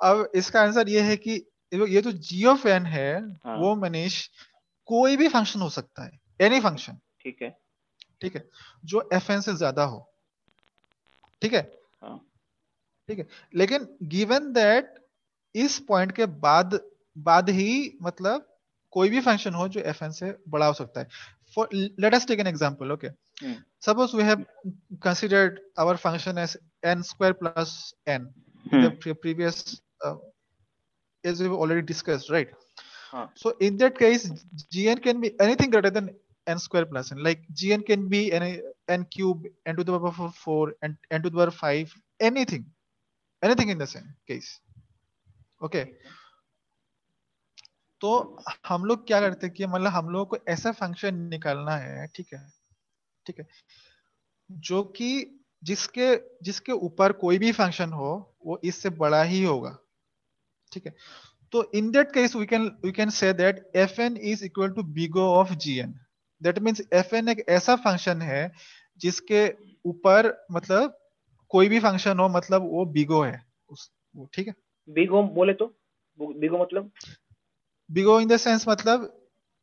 [0.02, 4.28] अब इसका आंसर ये है कि ये जी ऑफ़ एन है हाँ। वो मनीष
[4.86, 7.58] कोई भी फ़ंक्शन हो सकता है। एनी फ़ंक्शन ठीक है।
[8.20, 8.48] ठीक है।
[8.84, 10.12] जो एफ़ एन से ज़्यादा हो।
[11.42, 11.78] ठीक है?
[12.02, 12.26] हाँ।
[13.08, 14.94] ठीक है। लेकिन गिवन दैट
[15.54, 16.80] इस पॉइंट के बाद
[17.18, 18.58] बाद ही मतलब
[18.90, 21.08] कोई भी फ़ंक्शन हो जो एफ़ एन से बड़ा हो सकता है।
[21.56, 21.66] for
[22.04, 23.10] let us take an example okay.
[23.42, 23.58] Mm.
[23.86, 24.44] suppose we have
[25.06, 26.56] considered our function as
[26.96, 27.72] n square plus
[28.06, 28.28] n.
[28.70, 28.82] Mm.
[28.84, 30.16] the pre previous uh,
[31.24, 32.48] as we've already discussed right?
[33.10, 33.26] Huh.
[33.42, 34.24] so in that case
[34.76, 36.10] gn can be anything greater than
[36.46, 37.22] n square plus n.
[37.22, 41.30] Like gn can be n, n cube n to the power 4 and n to
[41.30, 42.64] the power 5 anything.
[43.42, 44.60] Anything in the same case.
[45.62, 45.92] Okay.
[48.00, 52.32] तो हम लोग क्या करते कि मतलब हम लोगों को ऐसा फ़ंक्शन निकालना है, ठीक
[52.34, 52.40] है?
[53.26, 53.46] ठीक है?
[54.50, 55.10] जो कि
[55.62, 59.76] जिसके जिसके ऊपर कोई भी फ़ंक्शन हो, वो इससे बड़ा ही होगा,
[60.72, 60.94] ठीक है?
[61.52, 64.82] तो in that case we can we can say that F N is equal to
[64.82, 65.94] big O of G N
[66.42, 68.52] that means F N एक ऐसा फ़ंक्शन है
[69.00, 69.48] जिसके
[69.84, 70.98] ऊपर मतलब
[71.50, 74.54] कोई भी फ़ंक्शन हो मतलब वो बिगो है, उस, वो, ठीक है?
[74.88, 75.66] बिगो बोले तो?
[76.18, 76.90] बिगो मतलब?
[77.90, 79.12] बिगो इन द सेंस मतलब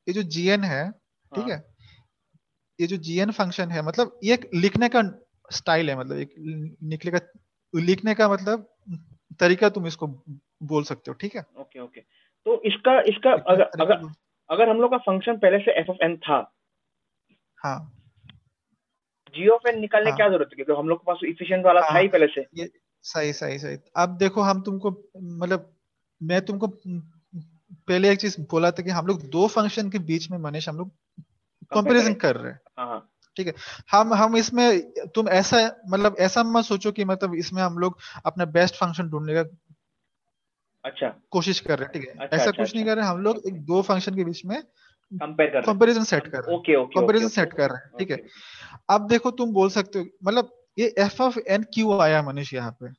[0.07, 1.73] ये जो जीएन है ठीक हाँ। है
[2.79, 5.01] ये जो जीएन फ़ंक्शन है मतलब ये लिखने का
[5.51, 6.33] स्टाइल है मतलब एक
[6.83, 7.19] लिखने का
[7.73, 8.67] लिखने का मतलब
[9.39, 10.07] तरीका तुम इसको
[10.63, 11.45] बोल सकते हो ठीक है?
[11.57, 12.01] Okay okay.
[12.45, 14.09] तो इसका इसका अगर अगर
[14.49, 16.37] अगर हम लोग का फ़ंक्शन पहले से एफ़ ऑफ़ एन था
[17.57, 17.77] हाँ।
[19.35, 21.81] जी ऑफ़ एन निकालने हाँ। क्या ज़रूरत है क्योंकि हम लोग के पास इफिशिएंट वाला
[21.81, 22.69] हाँ, था ही हाँ। पहले से। ये
[23.05, 25.73] सही सही सही। अब देखो हम तुमको मतलब
[26.21, 26.67] मैं तुमको
[27.87, 30.77] पहले एक चीज़ बोला था कि हम लोग दो फ़ंक्शन के बीच में मनीष हम
[30.77, 30.91] लोग
[31.71, 33.53] कंपैरिजन कर रहे हैं। हाँ हाँ। ठीक है?
[33.91, 35.57] हम हम इसमें तुम ऐसा
[35.89, 39.43] मतलब ऐसा मत सोचो कि मतलब इसमें हम लोग अपना बेस्ट फ़ंक्शन ढूँढने का
[40.83, 42.13] अच्छा। कोशिश कर रहे हैं ठीक है?
[42.13, 44.45] अच्छा, ऐसा अच्छा, कुछ अच्छा, नहीं। कर रहे हम लोग एक दो फ़ंक्शन के बीच
[44.45, 44.61] में
[45.11, 48.17] कंपैरिजन सेट कर रहे हैं। ओके ओके कंपैरिजन सेट कर रहे हैं ठीक है?
[48.89, 52.71] अब देखो तुम बोल सकते हो मतलब ये एफ़ ऑफ़ एन क्यों आया मनीष यहाँ
[52.81, 52.89] पे?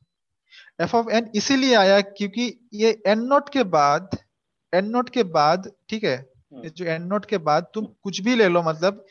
[0.81, 4.17] एफ़ ऑफ़ एन इसीलिए आया क्योंकि ये एन नोट के बाद
[4.75, 6.17] एन नोट के बाद ठीक है?
[6.53, 9.05] जो एन नोट के बाद तुम कुछ भी ले लो मतलब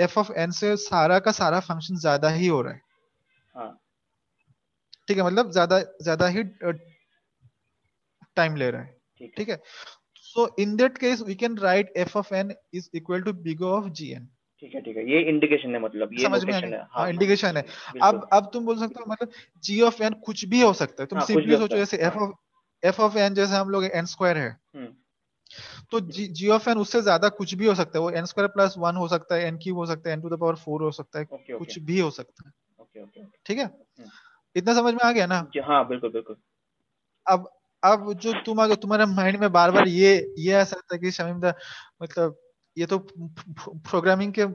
[0.00, 2.80] एफ़ ऑफ़ एन से सारा का सारा फ़ंक्शन ज़्यादा ही हो रहा है।
[3.54, 3.68] हाँ।
[5.08, 5.24] ठीक है?
[5.24, 6.42] मतलब ज़्यादा ज़्यादा ही
[8.36, 9.60] टाइम ले रहा है। ठीक है।
[10.24, 13.88] So in that case we can write F of N is equal to big O of
[13.90, 14.26] G N
[14.62, 16.88] ठीक है ठीक है। ये इंडिकेशन है मतलब ये समझ में आ notation गया है।
[16.92, 17.64] हाँ इंडिकेशन है।
[18.02, 19.32] अब अब तुम बोल सकते हो मतलब
[19.64, 22.32] जी ऑफ़ एन कुछ भी हो सकता है। तुम हाँ, सिंपली सोचो जैसे F of
[22.82, 24.88] F of N जैसे हम लोग एन स्क्वायर है। हम्म,
[25.90, 28.48] तो जी जी ऑफ़ एन उससे ज़्यादा कुछ भी हो सकता है। वो एन स्क्वायर
[28.48, 30.82] प्लस वन हो सकता है एन क्यूब हो सकता है N to the power four
[30.82, 33.38] हो सकता है ओके कुछ भी हो सकता है। Okay okay okay.
[33.46, 33.64] ठीक है?
[33.64, 34.10] हम्म।
[34.56, 35.46] इतना समझ में आ गया ना?
[35.64, 36.36] हाँ बिल्कुल बिल्कुल।
[37.26, 37.50] अब
[37.82, 41.10] अब जो तुम अगर तुम्हारे माइंड में बार बार ये ये आ सकता है कि
[41.10, 41.52] शमीम दा
[42.02, 42.38] मतलब
[42.76, 44.46] ये तो प्रोग्रामिंग के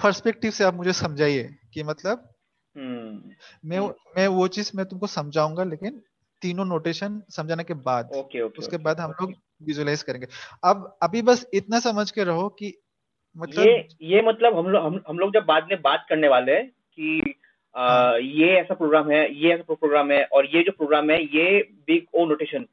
[0.00, 1.42] पर्सपेक्टिव से आप मुझे समझाइए
[1.74, 2.28] कि मतलब
[2.74, 3.80] मैं
[4.16, 6.02] मैं वो चीज़ मैं तुमको समझाऊँगा लेकिन
[6.42, 10.26] तीनों नोटेशन समझाने के बाद ओके ओके उसके बाद हम लोग विजुलाइज करेंगे।
[10.64, 12.72] अब अभी बस इतना समझ के रहो कि
[13.36, 16.52] मतलब ये ये मतलब हम लोग हम हम लोग जब बाद में बात करने वाले
[16.52, 17.34] हैं कि
[17.74, 21.18] आ, हाँ। ये ऐसा प्रोग्राम है ये ऐसा प्रोग्राम है और ये जो प्रोग्राम है
[21.24, 22.66] ये बिग ओ नोटेशन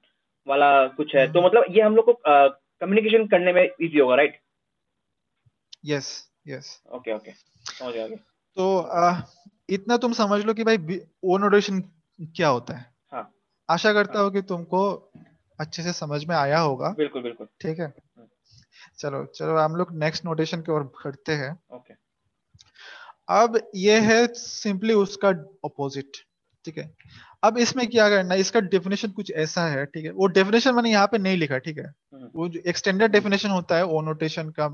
[0.48, 2.14] वाला कुछ है। तो हम्म। मतलब ये हम लोग को
[2.82, 4.40] कम्युनिकेशन करने में इजी होगा right
[5.86, 6.10] yes
[6.48, 7.32] yes okay okay.
[7.32, 9.22] समझ गया तो आ,
[9.70, 11.82] इतना तुम समझ लो कि भाई ओ नोटेशन
[12.20, 12.97] क्या होता है हाँ।
[13.70, 14.82] आशा करता हूँ। कि तुमको
[15.60, 17.94] अच्छे से समझ में आया होगा। बिल्कुल बिल्कुल। ठीक है?
[19.00, 21.94] चलो चलो हम लोग नेक्स्ट नोटेशन की ओर बढ़ते हैं। ओके।
[23.30, 25.30] अब ये है सिंपली उसका
[25.66, 26.18] ऑपोजिट
[26.66, 26.92] ठीक है?
[27.44, 28.40] अब इसमें क्या करना है?
[28.40, 30.12] इसका डेफिनेशन कुछ ऐसा है ठीक है?
[30.12, 31.86] वो डेफिनेशन मैंने यहाँ पे नहीं लिखा ठीक है?
[32.14, 34.66] हम्म। वो जो एक्सटेंडेड डेफिनेशन होता है ओ नोटेशन का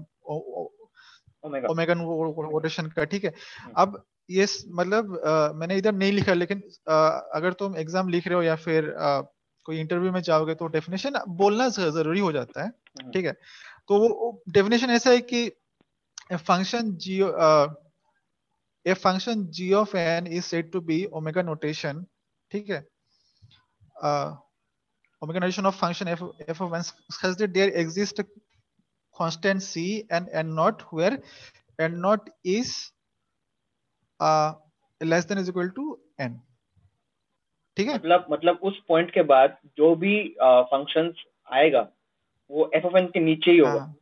[1.44, 3.34] ओमेगा ओमेगा नोटेशन का ठीक है।
[3.78, 6.96] अब ये मतलब आ, मैंने इधर नहीं लिखा लेकिन आ,
[7.34, 9.22] अगर तुम एग्ज़ाम लिख रहे हो या फिर आ,
[9.66, 13.34] कोई इंटरव्यू में जाओगे तो डेफिनेशन बोलना ज़रूरी हो जाता है हम्म। ठीक है?
[13.88, 15.50] तो वो डेफिनेशन ऐसा है कि
[16.34, 17.28] function Jio
[18.86, 22.06] a function G of N is said to be omega notation
[22.52, 22.80] ठीक है?
[25.22, 31.22] Omega notation of function F of N there exist constant C and N not where
[31.80, 32.74] N not is
[34.24, 34.54] uh,
[35.02, 35.86] less than is equal to
[36.20, 36.40] n.
[37.78, 37.96] ठीक है?
[37.96, 41.88] मतलब मतलब उस point के बाद जो भी फ़ंक्शंस आएगा
[42.52, 43.96] वो एफ़ ऑफ़ एन के नीचे ही होगा। हाँ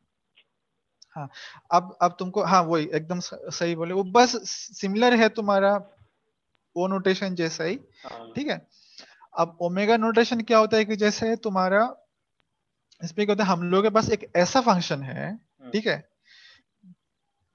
[1.15, 1.29] हाँ।
[1.71, 4.35] अब अब तुमको हाँ वही एकदम सही बोले। वो बस
[4.79, 5.73] सिमिलर है तुम्हारा
[6.75, 8.67] ओ नोटेशन जैसा ही। हाँ। ठीक है?
[9.39, 11.83] अब ओमेगा नोटेशन क्या होता है कि जैसे तुम्हारा
[13.01, 15.35] इसमें क्या होता है हम लोग के पास एक ऐसा फ़ंक्शन है
[15.71, 16.10] ठीक है?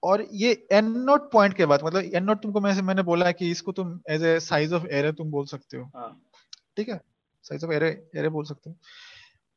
[0.02, 3.32] और ये एन नोट पॉइंट के बाद मतलब एन नोट तुमको मैं मैंने बोला है
[3.32, 6.20] कि इसको तुम as a size of array तुम बोल सकते हो। हाँ।
[6.76, 7.00] ठीक है?
[7.44, 8.76] साइज़ ऑफ़ एरे एरे बोल सकते हो।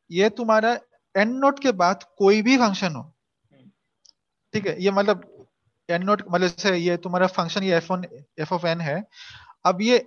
[0.09, 0.79] ये तुम्हारा
[1.15, 3.03] एन नोट के बाद कोई भी फ़ंक्शन हो।
[4.53, 4.81] ठीक है?
[4.83, 5.47] ये मतलब
[5.89, 8.05] एन नोट मतलब जैसे ये तुम्हारा फ़ंक्शन ये F on
[8.39, 9.03] F of N है।
[9.65, 9.97] अब ये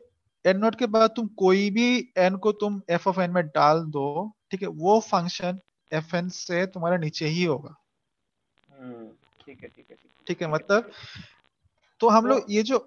[0.44, 1.86] एन नोट के बाद तुम कोई भी
[2.18, 4.68] एन को तुम एफ़ ऑफ़ एन में डाल दो ठीक है?
[4.68, 5.58] वो फ़ंक्शन
[5.92, 7.81] एफ़ एन से तुम्हारा नीचे ही होगा। हम्म,
[9.46, 10.90] ठीक है ठीक है ठीक है। मतलब
[12.00, 12.78] तो हम लोग ये जो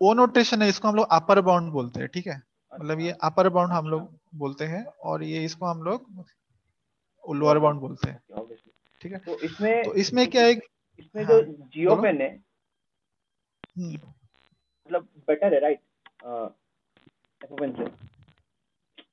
[0.00, 2.36] ओ नोटेशन है इसको हम लोग अपर बाउंड बोलते हैं ठीक है?
[2.72, 6.24] मतलब ये अपर अच्छा। बाउंड हम लोग अच्छा। बोलते हैं और ये इसको हम लोग
[7.24, 8.46] लोअर बाउंड बोलते हैं
[9.00, 9.18] ठीक है?
[9.18, 12.28] तो इसमें तो इसमें क्या है इसमें हाँ, जो जियो पेन है
[13.76, 15.80] हम्म। मतलब बेटर है राइट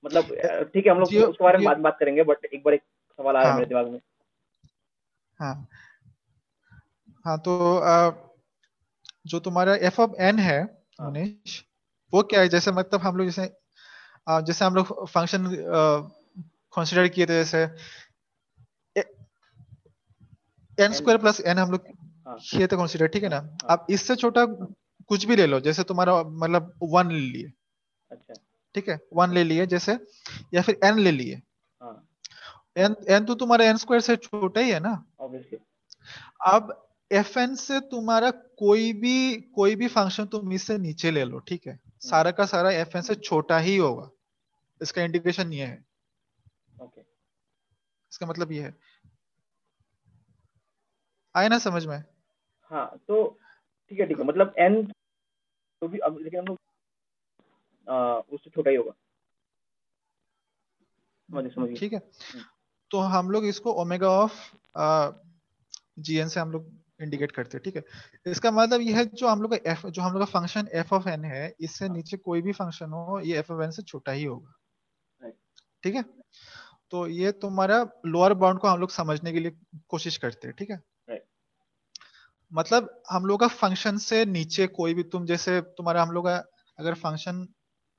[0.04, 0.24] मतलब
[0.74, 2.82] ठीक है हम लोग उसके बारे में बाद बात करेंगे बट एक बार एक
[3.20, 4.00] सवाल आया हाँ, मेरे दिमाग में।
[5.40, 5.68] हाँ।
[7.28, 8.12] हाँ तो आ,
[9.28, 11.62] जो तुम्हारा एफ़ ऑफ़ एन है हाँ। मनीष
[12.14, 12.50] वो क्या है?
[12.50, 13.48] जैसे मतलब हम लोग जैसे
[14.48, 15.48] जैसे हम लोग फ़ंक्शन
[16.74, 17.64] कंसिडर किए थे जैसे
[20.78, 21.88] एन स्क्वायर प्लस एन हम लोग
[22.28, 23.38] हाँ। किए थे कंसिडर ठीक है ना?
[23.38, 24.46] हाँ। अब इससे छोटा
[25.10, 27.52] कुछ भी ले लो जैसे तुम्हारा मतलब वन ले लिए।
[28.12, 28.34] अच्छा।
[28.76, 29.00] ठीक है?
[29.14, 29.98] वन ले लिए जैसे
[30.54, 31.42] या फिर एन ले लिए।
[32.78, 34.92] एन एन तो तुम्हारा एन स्क्वायर से छोटा ही है ना?
[36.48, 36.76] अब
[37.12, 41.68] एफ़ एन से तुम्हारा कोई भी कोई भी फ़ंक्शन तुम इससे नीचे ले लो ठीक
[41.68, 41.80] है?
[42.02, 44.10] सारा का सारा एफ़ एन से छोटा ही होगा।
[44.82, 45.78] इसका इंडिकेशन ये है।
[46.74, 47.08] Okay okay.
[48.12, 48.76] इसका मतलब ये है।
[51.36, 52.04] आए ना समझ में?
[52.72, 53.26] हाँ तो
[53.92, 54.84] ठीक है ठीक है। मतलब एन
[55.82, 56.58] तो भी अब लेकिन हम लोग
[58.34, 58.94] उससे छोटा ही होगा।
[61.76, 62.44] ठीक है। हम्म।
[62.92, 64.36] तो हम लोग इसको ओमेगा ऑफ़
[66.00, 67.84] जीएन से हम लोग इंडिकेट करते हैं ठीक है?
[68.26, 70.94] इसका मतलब यह है जो हम लोग का एफ़ जो हम लोग का फ़ंक्शन एफ़
[70.96, 73.82] ऑफ़ एन है इससे हाँ। नीचे कोई भी फ़ंक्शन हो ये एफ़ ऑफ़ एन से
[73.82, 74.54] छोटा ही होगा।
[75.84, 76.04] ठीक है?
[76.92, 79.52] तो ये तुम्हारा लोअर बाउंड को हम लोग समझने के लिए
[79.90, 80.82] कोशिश करते हैं ठीक है?
[82.52, 86.36] मतलब हम लोग का फ़ंक्शन से नीचे कोई भी तुम जैसे तुम्हारा हम लोग का
[86.80, 87.48] अगर फ़ंक्शन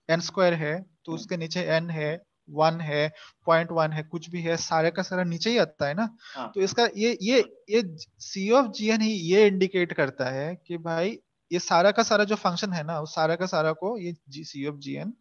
[0.08, 2.16] एन स्क्वायर है तो हाँ। उसके नीचे एन है
[2.50, 3.08] वन है
[3.46, 6.08] पॉइंट वन है कुछ भी है सारे का सारा नीचे ही आता है ना?
[6.34, 6.50] हाँ.
[6.54, 7.82] तो इसका ये ये ये
[8.20, 11.18] सी ऑफ़ जी एन ही ये इंडिकेट करता है कि भाई
[11.50, 14.66] ये सारा का सारा जो फ़ंक्शन है ना उस सारा का सारा को ये C
[14.66, 15.12] of G N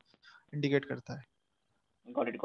[0.53, 1.25] indicate करता है।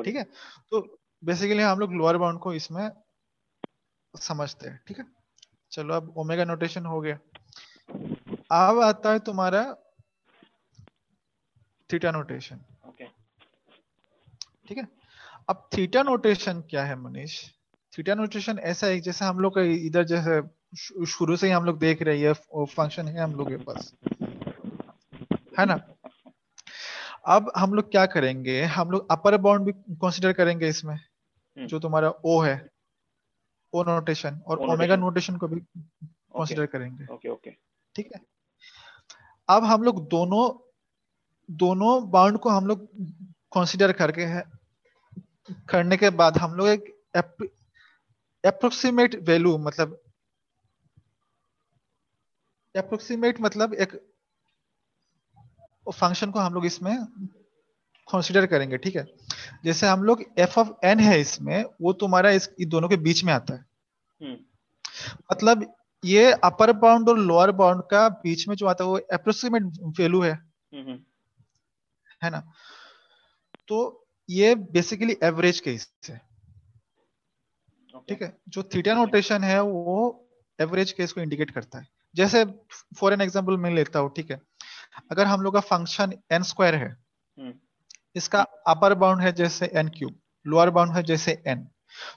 [0.04, 0.22] ठीक है?
[0.70, 2.88] तो बेसिकली हम लोग लोअर बाउंड को इसमें
[4.14, 5.04] समझते हैं ठीक है?
[5.72, 7.18] चलो अब ओमेगा नोटेशन हो गया।
[8.50, 9.62] अब आता है तुम्हारा
[11.90, 12.60] थीटा नोटेशन
[14.72, 14.88] ठीक है?
[15.48, 17.32] अब थीटा नोटेशन क्या है मनीष?
[17.92, 20.40] थीटा नोटेशन ऐसा है जैसे हम लोग इधर जैसे
[21.06, 22.32] शुरू से ही हम लोग देख रहे हैं
[22.64, 23.92] फ़ंक्शन है हम लोग के पास।
[25.58, 25.78] है ना?
[27.26, 28.62] अब हम लोग क्या करेंगे?
[28.62, 32.56] हम लोग अपर बाउंड भी कंसिडर करेंगे इसमें हम्म। जो तुम्हारा ओ है।
[33.72, 37.50] ओ नोटेशन और ओमेगा नोटेशन को भी कंसिडर करेंगे। ओके ओके
[37.94, 38.20] ठीक है?
[39.48, 40.48] अब हम लोग दोनों
[41.50, 42.88] दोनों बाउंड को हम लोग
[43.52, 44.51] कंसिडर करके है
[45.68, 46.94] करने के बाद हम लोग एक
[48.44, 50.00] अप्रोक्सीमेट वैल्यू मतलब
[52.74, 54.00] अप्रोक्सीमेट मतलब एक
[55.86, 56.96] फ़ंक्शन को हम लोग इसमें
[58.08, 59.06] कंसिडर करेंगे ठीक है
[59.64, 63.32] जैसे हम लोग एफ़ ऑफ़ एन है इसमें वो तुम्हारा इस दोनों के बीच में
[63.32, 63.64] आता है
[64.20, 64.36] हम्म।
[65.32, 69.62] मतलब ये अपर बाउंड और लोअर बाउंड का बीच में जो आता है वो अप्रोक्सीमेट
[70.00, 70.98] वैल्यू है हम्म, हम्म।
[72.22, 72.40] है ना
[73.68, 76.20] तो ये बेसिकली एवरेज केस है।
[78.08, 78.36] ठीक है?
[78.48, 82.44] जो थीटा नोटेशन है वो एवरेज केस को इंडिकेट करता है। जैसे
[82.98, 84.40] फॉर एन एग्जांपल मैं लेता हूँ ठीक है?
[85.10, 87.52] अगर हम लोग का फ़ंक्शन एन स्क्वायर है हम्म।
[88.16, 91.66] इसका अपर बाउंड है जैसे एन क्यूब लोअर बाउंड है जैसे एन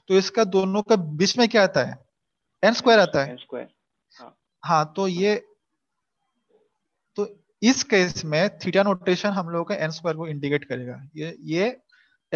[0.07, 1.97] तो इसका दोनों का बीच में क्या आता है?
[2.63, 3.35] एन स्क्वायर आता है।
[4.15, 4.35] हाँ.
[4.63, 5.35] हाँ तो ये
[7.17, 7.27] तो
[7.61, 11.69] इस केस में थीटा नोटेशन हम लोगों का एन स्क्वायर को इंडिकेट करेगा। ये ये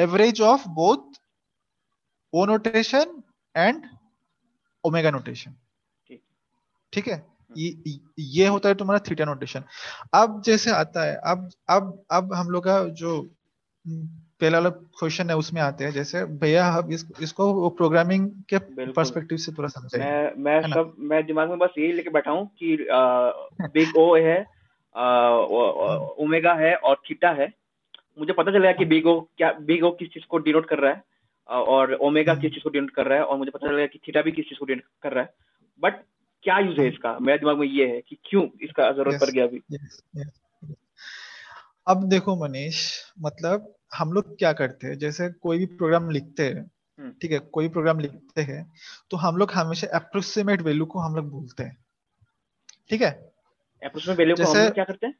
[0.01, 1.17] average of both
[2.33, 3.07] O notation
[3.55, 3.87] and
[4.83, 5.55] omega notation
[6.93, 7.25] ठीक। है?
[7.57, 9.63] ये ये होता है तुम्हारा थीटा नोटेशन
[10.13, 13.21] अब जैसे आता है अब अब अब हम लोग का जो
[13.87, 18.57] पहला वाला क्वेश्चन है उसमें आते हैं। जैसे भैया अब इस, इसको प्रोग्रामिंग के
[18.91, 22.47] पर्सपेक्टिव से थोड़ा समझे मैं मैं सब मैं दिमाग में बस यही लेके बैठा हूँ
[22.63, 22.77] कि
[23.73, 24.41] बिग ओ है
[26.23, 27.58] ओमेगा है और थीटा है।
[28.19, 31.03] मुझे पता चलेगा कि बीगो क्या बीगो किस चीज़ को डिनोट कर रहा है
[31.49, 34.21] और ओमेगा किस चीज़ को डिनोट कर रहा है और मुझे पता चलेगा कि थीटा
[34.21, 35.33] भी किस चीज़ को डिनोट कर रहा है।
[35.79, 35.93] बट
[36.43, 37.17] क्या यूज़ है इसका?
[37.19, 39.61] मेरे दिमाग में ये है कि क्यों इसका ज़रूरत पड़ गया अभी?
[41.87, 42.81] अब देखो मनीष
[43.21, 44.97] मतलब हम लोग क्या करते हैं?
[44.97, 48.71] जैसे कोई भी प्रोग्राम लिखते हैं हम्म। ठीक है कोई प्रोग्राम लिखते हैं
[49.11, 51.77] तो हम लोग हमेशा अप्रोक्सीमेट वैल्यू को हम लोग बोलते हैं।
[52.89, 53.11] ठीक है?
[53.83, 55.13] अप्रोक्सीमेट वैल्यू को हम क्या करते हैं?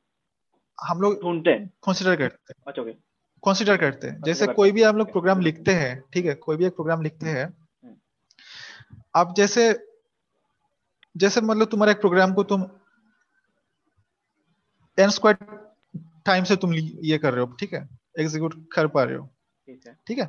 [0.80, 2.92] हम लोग ढूंढते हैं। कंसिडर करते हैं। अच्छा ओके
[3.44, 6.34] कंसिडर करते हैं। जैसे कोई भी हम लोग प्रोग्राम लिखते हैं ठीक है?
[6.36, 7.48] कोई भी एक प्रोग्राम लिखते हैं।
[9.16, 9.72] अब जैसे
[11.16, 12.66] जैसे मतलब तुम्हारा एक प्रोग्राम को तुम
[14.98, 15.38] एन स्क्वायर
[16.26, 17.88] टाइम से तुम ये कर रहे हो ठीक है?
[18.20, 19.30] एग्जीक्यूट कर पा रहे हो।
[20.08, 20.26] ठीक है।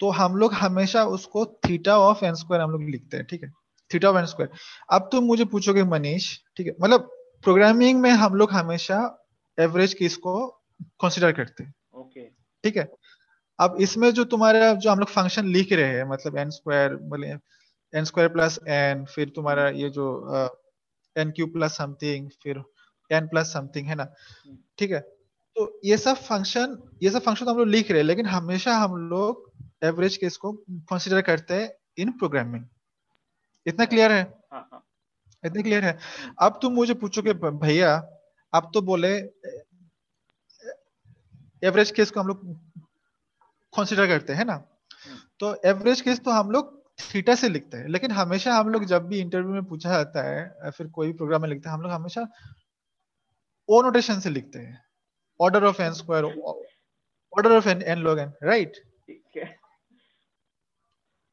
[0.00, 3.52] तो हम लोग हमेशा उसको थीटा ऑफ़ एन स्क्वायर हम लोग लिखते हैं ठीक है?
[3.90, 4.50] थीटा ऑफ़ एन स्क्वायर
[4.92, 6.74] अब तुम मुझे पूछोगे मनीष ठीक है?
[6.80, 7.10] मतलब
[7.44, 8.98] प्रोग्रामिंग में हम लोग हमेशा
[9.58, 10.46] एवरेज केस को
[11.00, 12.26] कंसिडर करते हैं। ओके
[12.64, 12.88] ठीक है?
[13.58, 17.40] अब इसमें जो तुम्हारा जो हम लोग फ़ंक्शन लिख रहे हैं मतलब एन स्क्वायर मतलब
[17.92, 20.06] एन स्क्वायर प्लस एन फिर तुम्हारा ये जो
[21.16, 22.62] एन क्यू प्लस समथिंग फिर
[23.10, 24.06] एन प्लस समथिंग है ना?
[24.46, 25.00] हम्म। ठीक है?
[25.56, 28.76] तो ये सब फ़ंक्शन ये सब फ़ंक्शन तो हम लोग लिख रहे हैं लेकिन हमेशा
[28.76, 29.52] हम लोग
[29.84, 30.52] एवरेज केस को
[30.90, 32.64] कंसिडर करते हैं इन प्रोग्रामिंग
[33.66, 34.22] इतना क्लियर है?
[34.52, 34.84] हाँ, हाँ।
[35.44, 35.98] इतना क्लियर है?
[36.42, 37.96] अब तुम मुझे पूछोगे भैया
[38.54, 39.08] अब तो बोले
[41.62, 42.44] एवरेज केस को हम लोग
[43.72, 44.56] कंसिडर करते हैं ना।
[45.40, 49.06] तो एवरेज केस तो हम लोग थीटा से लिखते हैं लेकिन हमेशा हम लोग जब
[49.08, 51.92] भी इंटरव्यू में पूछा जाता है फिर कोई भी प्रोग्राम में लिखते हैं हम लोग
[51.92, 52.26] हमेशा
[53.68, 54.80] ओ नोटेशन से लिखते हैं।
[55.40, 58.82] Order of N square order of N N log N right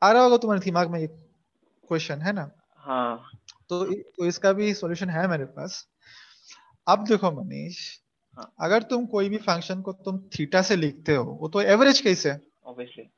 [0.01, 2.49] आ रहा होगा तुम्हारे दिमाग में ये क्वेश्चन है ना?
[2.77, 3.29] हाँ।
[3.69, 5.85] तो, तो इसका भी सॉल्यूशन है मेरे पास।
[6.87, 7.77] अब देखो मनीष
[8.37, 8.53] हाँ.
[8.59, 12.25] अगर तुम कोई भी फ़ंक्शन को तुम थीटा से लिखते हो वो तो एवरेज केस
[12.25, 13.09] है ऑब्वियसली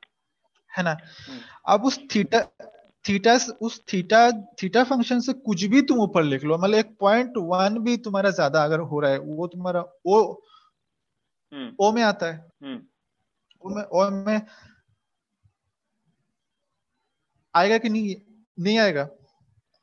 [0.70, 0.96] है ना
[1.28, 2.40] हम्म। अब उस थीटा
[3.04, 4.30] थीटा उस थीटा
[4.62, 8.30] थीटा फ़ंक्शन से कुछ भी तुम ऊपर लिख लो मतलब एक पॉइंट वन भी तुम्हारा
[8.30, 10.20] ज़्यादा अगर हो रहा है वो तुम्हारा ओ
[11.52, 12.80] हम्म। ओ में आता है हम्म।
[13.62, 14.40] ओ में ओ में
[17.54, 18.14] आएगा कि नहीं
[18.58, 19.08] नहीं आएगा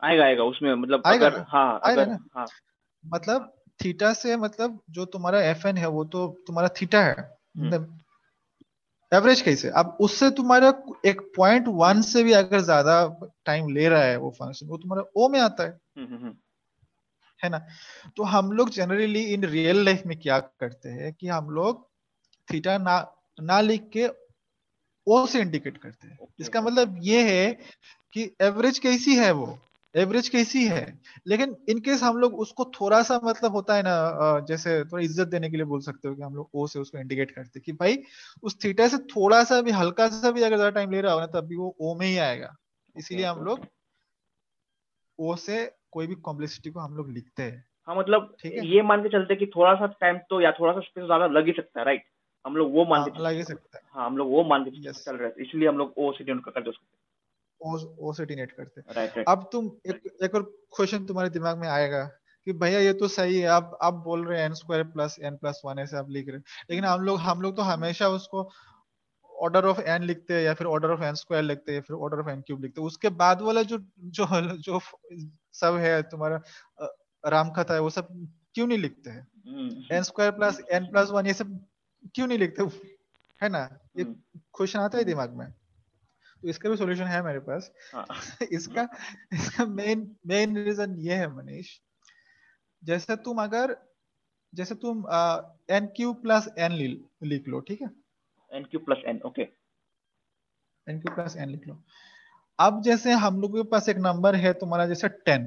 [0.01, 2.45] आएगा आएगा उसमें मतलब आएगा अगर हाँ आएगा अगर, हाँ
[3.03, 7.15] मतलब थीटा से मतलब जो तुम्हारा एफ़ एन है वो तो तुम्हारा थीटा है।
[7.57, 7.97] मतलब
[9.11, 9.69] एवरेज कैसे?
[9.69, 10.73] अब उससे तुम्हारा
[11.05, 12.95] एक पॉइंट वन से भी अगर ज़्यादा
[13.45, 16.35] टाइम ले रहा है वो फ़ंक्शन वो तुम्हारा ओ में आता है। हम्म, हम्म, हम्म।
[17.43, 17.59] है ना?
[18.17, 21.87] तो हम लोग जनरली इन रियल लाइफ में क्या करते हैं कि हम लोग
[22.47, 22.97] थीटा ना
[23.41, 24.07] ना लिख के
[25.07, 27.51] ओ से इंडिकेट करते हैं। इसका मतलब ये है
[28.13, 29.57] कि एवरेज कैसी है वो?
[29.95, 30.99] एवरेज कैसी है?
[31.27, 35.49] लेकिन इनकेस हम लोग उसको थोड़ा सा मतलब होता है ना जैसे थोड़ा इज़्ज़त देने
[35.49, 38.03] के लिए बोल सकते हो कि हम लोग ओ से उसको इंडिकेट करते कि भाई
[38.43, 41.27] उस थीटा से थोड़ा सा भी हल्का सा भी अगर ज़्यादा टाइम ले रहा होगा
[41.27, 42.55] तब भी वो ओ में ही आएगा।
[42.95, 43.65] इसीलिए हम लोग
[45.19, 48.65] ओ से कोई भी कॉम्प्लेक्सिटी को हम लोग लिखते हैं। हाँ मतलब ठीक है?
[48.67, 51.45] ये मान के चलते कि थोड़ा सा टाइम तो या थोड़ा सा स्पेस ज़्यादा लग
[51.45, 52.03] ही सकता है राइट
[52.45, 54.63] हम लोग वो मान हाँ, के लग ही सकता है। हाँ हम लोग वो मान
[54.63, 56.71] के चल रहे हैं। इसलिए हम लोग ओ से कर दो
[57.61, 59.25] ओसेटिनेट करते right, right.
[59.27, 60.43] अब तुम एक एक और
[60.75, 62.03] क्वेश्चन तुम्हारे दिमाग में आएगा
[62.47, 65.35] कि भैया ये तो सही है आप आप बोल रहे हैं N square plus N
[65.35, 68.49] plus one ऐसे आप लिख रहे हैं। लेकिन हम लोग हम लोग तो हमेशा उसको
[69.35, 71.97] ऑर्डर ऑफ़ एन लिखते हैं या फिर ऑर्डर ऑफ़ एन स्क्वायर लिखते हैं या फिर
[71.97, 74.79] ऑर्डर ऑफ़ एन क्यूब लिखते हैं। उसके बाद वाला जो जो जो
[75.53, 76.41] सब है तुम्हारा
[77.27, 78.07] राम कथा है वो सब
[78.53, 79.27] क्यों नहीं लिखते हैं?
[79.91, 81.59] N square plus N plus one ये सब
[82.15, 82.63] क्यों नहीं लिखते?
[83.41, 83.77] है ना?
[83.97, 85.53] ये क्वेश्चन हम्म। आता है दिमाग में?
[86.43, 88.05] तो इसका भी सॉल्यूशन है मेरे पास। हाँ।
[88.51, 88.87] इसका
[89.33, 91.77] इसका मेन मेन रीजन ये है मनीष
[92.83, 93.75] जैसे तुम अगर
[94.53, 95.03] जैसे तुम
[95.71, 96.71] एन क्यू प्लस एन
[97.23, 97.89] लिख लो ठीक है?
[98.51, 99.41] N cube plus N okay
[100.87, 101.81] N cube plus N लिख लो।
[102.59, 105.45] अब जैसे हम लोग के पास एक नंबर है तुम्हारा जैसे टेन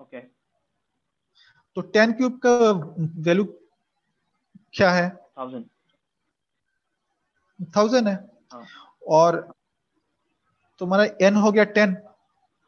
[0.00, 0.20] ओके
[1.76, 2.50] तो टेन क्यूब का
[3.26, 3.44] वैल्यू
[4.74, 5.08] क्या है?
[5.38, 5.64] थाउज़ेंड
[7.76, 8.14] थाउज़ेंड है।
[8.52, 8.64] हाँ.
[9.10, 9.53] और
[10.80, 11.96] तुम्हारा एन हो गया टेन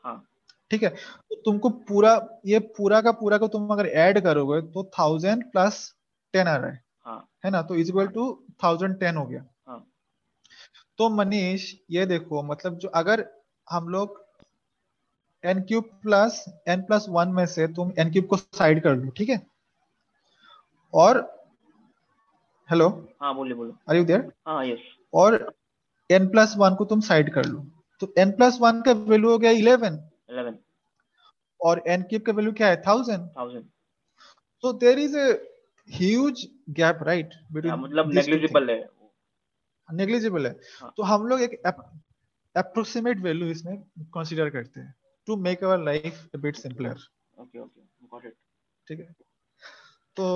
[0.04, 0.22] हाँ।
[0.70, 0.88] ठीक है?
[0.88, 2.14] तो तुमको पूरा
[2.46, 5.80] ये पूरा का पूरा को तुम अगर ऐड करोगे तो थाउज़ेंड प्लस
[6.34, 7.28] टेन आ रहा है। हाँ.
[7.44, 7.62] है ना?
[7.62, 8.32] तो is equal to
[8.64, 9.84] thousand ten हो गया। हाँ.
[10.98, 13.24] तो मनीष ये देखो मतलब जो अगर
[13.68, 14.24] हम लोग
[15.44, 19.10] N cube plus N plus one में से तुम एन क्यूब को साइड कर लो
[19.16, 19.40] ठीक है?
[20.94, 21.18] और
[22.68, 22.88] हेलो
[23.22, 24.78] हाँ बोलिए बोलो आर यू देयर हाँ यस
[25.14, 25.34] और
[26.10, 27.64] एन प्लस वन को तुम साइड कर लो।
[28.02, 29.98] तो एन प्लस वन का वैल्यू हो गया इलेवन
[30.30, 30.58] इलेवन
[31.60, 32.82] और एन क्यूब का वैल्यू क्या है?
[32.86, 33.64] Thousand thousand
[34.64, 35.30] so there is a
[35.88, 36.46] huge
[36.78, 38.78] gap right between मतलब नेग्लिजिबल है.
[39.88, 40.52] नेग्लिजिबल है.
[40.80, 40.92] हाँ.
[40.96, 41.60] तो हम लोग एक
[42.56, 43.76] अप्रोक्सीमेट वैल्यू इसमें
[44.14, 44.94] कंसीडर करते हैं
[45.28, 46.98] to make our life a bit simpler
[47.40, 47.80] okay okay
[48.12, 48.34] got it
[48.86, 49.14] ठीक है?
[50.16, 50.26] तो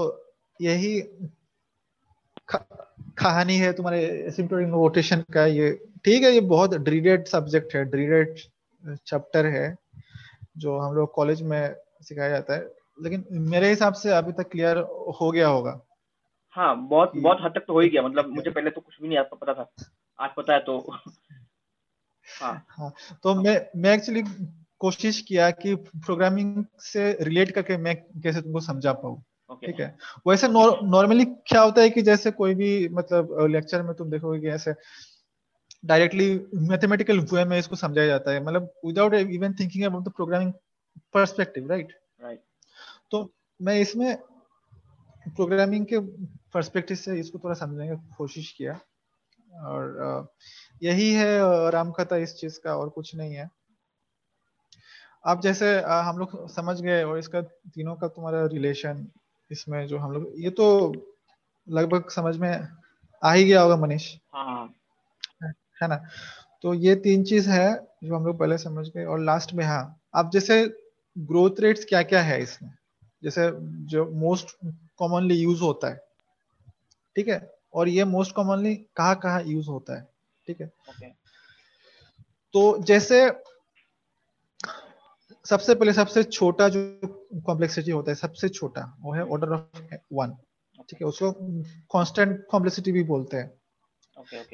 [0.61, 1.01] यही
[3.19, 8.39] कहानी है तुम्हारे नोटेशन का ये ठीक है ये बहुत ड्रीडेड सब्जेक्ट है ड्रीडेड
[8.97, 9.77] चैप्टर है
[10.57, 12.73] जो हम लोग कॉलेज में सिखाया जाता है।
[13.03, 14.77] लेकिन मेरे हिसाब से अभी तक क्लियर
[15.21, 15.81] हो गया होगा।
[16.51, 19.09] हाँ बहुत बहुत हद तक तो हो ही गया मतलब मुझे पहले तो कुछ भी
[19.09, 19.71] नहीं पता था
[20.21, 20.97] आज पता है तो।
[22.41, 24.23] हाँ। हाँ तो मैं मैं एक्चुअली
[24.79, 29.23] कोशिश किया कि प्रोग्रामिंग से रिलेट करके मैं कैसे तुमको समझा पाऊँ।
[29.63, 29.95] ठीक है।
[30.27, 34.41] वैसे नॉर्मली नौर, क्या होता है कि जैसे कोई भी मतलब लेक्चर में तुम देखोगे
[34.41, 34.75] कि ऐसे
[35.85, 36.29] डायरेक्टली
[36.69, 40.53] मैथमेटिकल वे में इसको समझाया जाता है। मतलब without even thinking about the programming
[41.15, 41.93] perspective right
[42.23, 42.43] right
[43.11, 43.31] तो
[43.61, 44.17] मैं इसमें
[45.27, 45.99] प्रोग्रामिंग के
[46.55, 48.79] पर्सपेक्टिव से इसको थोड़ा समझने की कोशिश किया।
[49.53, 50.29] और
[50.83, 53.49] यही है राम कथा इस चीज़ का और कुछ नहीं है।
[55.25, 59.07] अब जैसे हम लोग समझ गए और इसका तीनों का तुम्हारा रिलेशन
[59.51, 60.93] इसमें जो हम लोग ये तो
[61.69, 62.69] लगभग समझ में
[63.25, 66.05] आ ही गया होगा मनीष। हाँ, हाँ। है ना?
[66.63, 70.01] तो ये तीन चीज़ है जो हम लोग पहले समझ गए। और लास्ट में हाँ।
[70.15, 70.77] अब जैसे
[71.19, 72.71] ग्रोथ रेट्स क्या क्या है इसमें?
[73.23, 73.51] जैसे
[73.87, 74.57] जो मोस्ट
[74.97, 76.05] कॉमनली यूज़ होता है।
[77.17, 77.53] ठीक है?
[77.75, 80.09] और ये मोस्ट कॉमनली कहाँ कहाँ यूज़ होता है।
[80.47, 80.73] ठीक है?
[80.73, 81.11] Okay.
[82.53, 83.31] तो जैसे
[85.47, 86.80] सबसे पहले सबसे छोटा जो
[87.47, 90.36] कॉम्प्लेक्सिटी होता है सबसे छोटा वो है ऑर्डर ऑफ़ वन
[90.88, 91.07] ठीक है?
[91.09, 91.32] उसको
[91.93, 93.51] कांस्टेंट कॉम्प्लेक्सिटी भी बोलते हैं।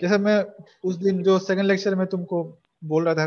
[0.02, 0.36] जैसे मैं
[0.84, 2.42] उस दिन जो सेकंड लेक्चर में तुमको
[2.84, 3.26] बोल रहा था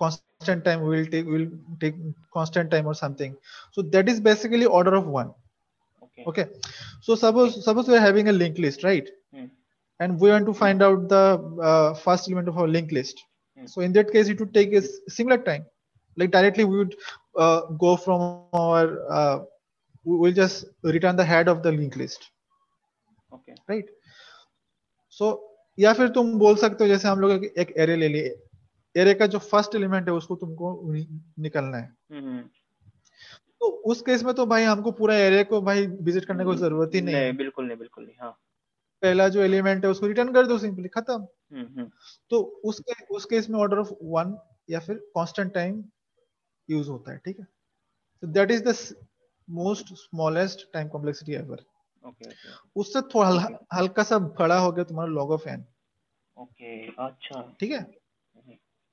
[0.00, 1.46] constant time will take will
[1.80, 1.94] take
[2.34, 3.34] constant time और something
[3.76, 5.32] so that is basically order of one
[6.26, 6.44] okay
[7.06, 9.16] so suppose suppose we are having a link list right
[10.00, 13.24] and we want to find out the first element of our link list
[13.68, 14.80] so in that case it would take a
[15.12, 15.64] similar time
[16.16, 16.94] like directly we would
[17.36, 18.20] uh, go from
[18.52, 19.38] our uh,
[20.06, 22.30] we will just return the head of the linked list.
[23.32, 23.54] Okay.
[23.68, 23.88] Right?
[25.08, 25.36] So
[25.78, 28.34] या फिर तुम बोल सकते हो जैसे हम लोग एक एरे ले लिए।
[28.94, 30.70] एरे का जो फ़र्स्ट एलिमेंट है उसको तुमको
[31.42, 32.38] निकलना है। हम्म।
[33.60, 36.94] तो उस केस में तो भाई हमको पूरा एरे को भाई विज़िट करने को ज़रूरत
[36.94, 38.30] ही नहीं, नहीं बिल्कुल नहीं बिल्कुल नहीं हाँ।
[39.02, 41.90] पहला जो एलिमेंट है उसको रिटर्न कर दो सिंपली खत्म। हम्म, हम्म।
[42.30, 44.36] तो उस उस केस में ऑर्डर ऑफ़ वन
[44.70, 45.82] या फिर कांस्टेंट टाइम
[46.68, 47.46] यूज़ होता है ठीक है?
[48.22, 48.74] तो that is the
[49.48, 51.64] most smallest time complexity ever
[52.04, 52.30] okay
[52.76, 55.64] उससे थोड़ा हल्का सा बड़ा हो गया तुम्हारा लॉग ऑफ़ एन
[56.36, 57.86] ओके अच्छा। ठीक है?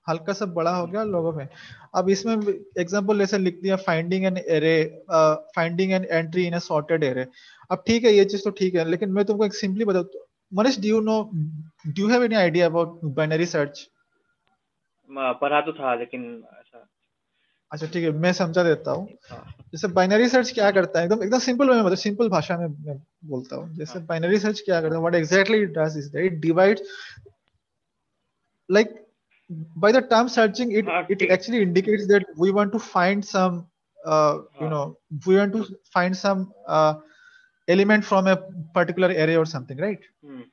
[0.07, 1.47] हल्का सा बड़ा हो गया लॉग ऑफ़ एन
[1.95, 2.35] अब इसमें
[2.79, 4.75] एग्जांपल जैसे लिख दिया finding an array
[5.55, 7.25] finding an entry in a sorted array
[7.69, 10.79] अब ठीक है ये चीज़ तो ठीक है लेकिन मैं तुमको एक सिंपली बताऊँ Manish
[10.79, 11.21] do you know
[11.87, 13.87] do you have any idea about binary search
[15.09, 16.87] पढ़ा तो था लेकिन ऐसा
[17.73, 19.43] अच्छा ठीक है मैं समझा देता हूँ। हाँ।
[19.73, 21.05] जैसे बाइनरी सर्च क्या करता है?
[21.05, 22.97] एकदम एकदम सिंपल में मतलब सिंपल भाषा में मैं
[23.29, 25.01] बोलता हूँ। जैसे बाइनरी सर्च क्या करता है?
[25.01, 26.81] What exactly it does is that it divides
[28.69, 28.91] like
[29.83, 33.25] by the term searching it Ah, it ठीक। actually indicates that we want to find
[33.31, 33.57] some
[33.99, 34.83] uh, you हाँ। know
[35.27, 35.63] we want to
[35.95, 36.93] find some uh,
[37.67, 38.35] element from a
[38.77, 40.07] particular array or something right?
[40.23, 40.43] हम्म,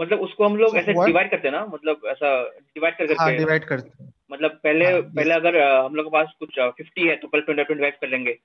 [0.00, 1.64] मतलब उसको हम लोग ऐसे divide करते हैं ना?
[1.74, 5.94] मतलब ऐसा डिवाइड कर हाँ करके। डिवाइड करते हैं। मतलब पहले हाँ, पहले अगर हम
[5.94, 8.38] लोग के पास कुछ फिफ्टी है तो पहले ट्वेंटी ट्वेंटी फाइव कर लेंगे।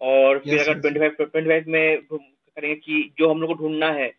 [0.00, 3.90] और फिर अगर ट्वेंटी फाइव ट्वेंटी फाइव में करेंगे कि जो हम लोग को ढूंढना
[3.92, 4.12] है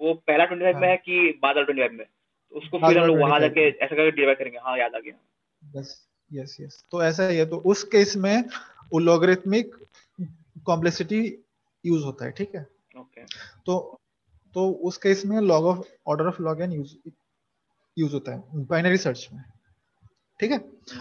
[0.00, 2.06] वो पहला ट्वेंटी फाइव में हाँ। है कि बादल ट्वेंटी फाइव में?
[2.50, 5.80] तो उसको फिर हम लोग वहाँ जाके ऐसा करके डिवाइड करेंगे। हाँ याद आ गया।
[6.30, 8.44] यस यस तो ऐसा ही है। तो उस केस में
[8.94, 9.74] लॉगरिथमिक
[10.66, 11.20] कॉम्प्लेक्सिटी
[11.86, 12.66] यूज़ होता है ठीक है?
[12.98, 13.24] ओके
[13.66, 14.00] तो
[14.54, 16.96] तो उस केस में log of order of log N use
[17.98, 19.42] use होता है। बाइनरी सर्च में।
[20.40, 20.58] ठीक है?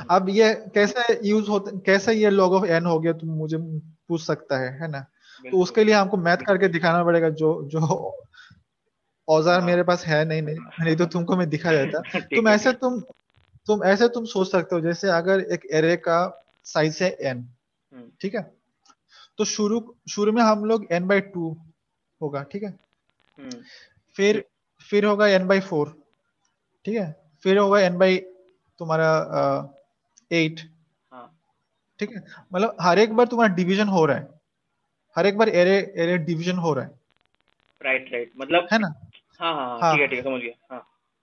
[0.10, 4.22] अब ये कैसे यूज़ होता कैसे ये लॉग ऑफ़ एन हो गया तुम मुझे पूछ
[4.22, 5.00] सकता है है ना?
[5.44, 7.80] तो उसके लिए हमको मैथ करके दिखाना पड़ेगा जो जो
[9.28, 12.72] औज़ार हाँ। मेरे पास है नहीं नहीं नहीं तो तुमको मैं दिखा देता। तुम ऐसे
[12.74, 13.00] तुम
[13.68, 16.18] तुम ऐसे तुम सोच सकते हो जैसे अगर एक एरे का
[16.64, 18.42] साइज़ है एन हम्म, ठीक है?
[19.38, 21.56] तो शुरू शुरू में हम लोग एन बाई टू
[22.22, 22.70] होगा ठीक है?
[23.38, 23.62] हम्म,
[24.16, 24.44] फिर
[24.90, 25.96] फिर होगा एन बाई फोर
[26.86, 27.12] ठीक है?
[27.44, 28.18] फिर होगा एन बाई
[28.80, 29.10] तुम्हारा
[30.32, 30.60] एट
[31.12, 31.30] हाँ।
[32.00, 32.24] ठीक है?
[32.54, 34.28] मतलब हर एक बार तुम्हारा डिवीज़न हो रहा है।
[35.16, 36.92] हर एक बार एरे एरे डिवीज़न हो रहा है।
[37.82, 38.94] राइट राइट मतलब है ना?
[39.40, 40.82] हाँ हाँ हाँ हाँ। ठीक है ठीक है समझ गया। हाँ।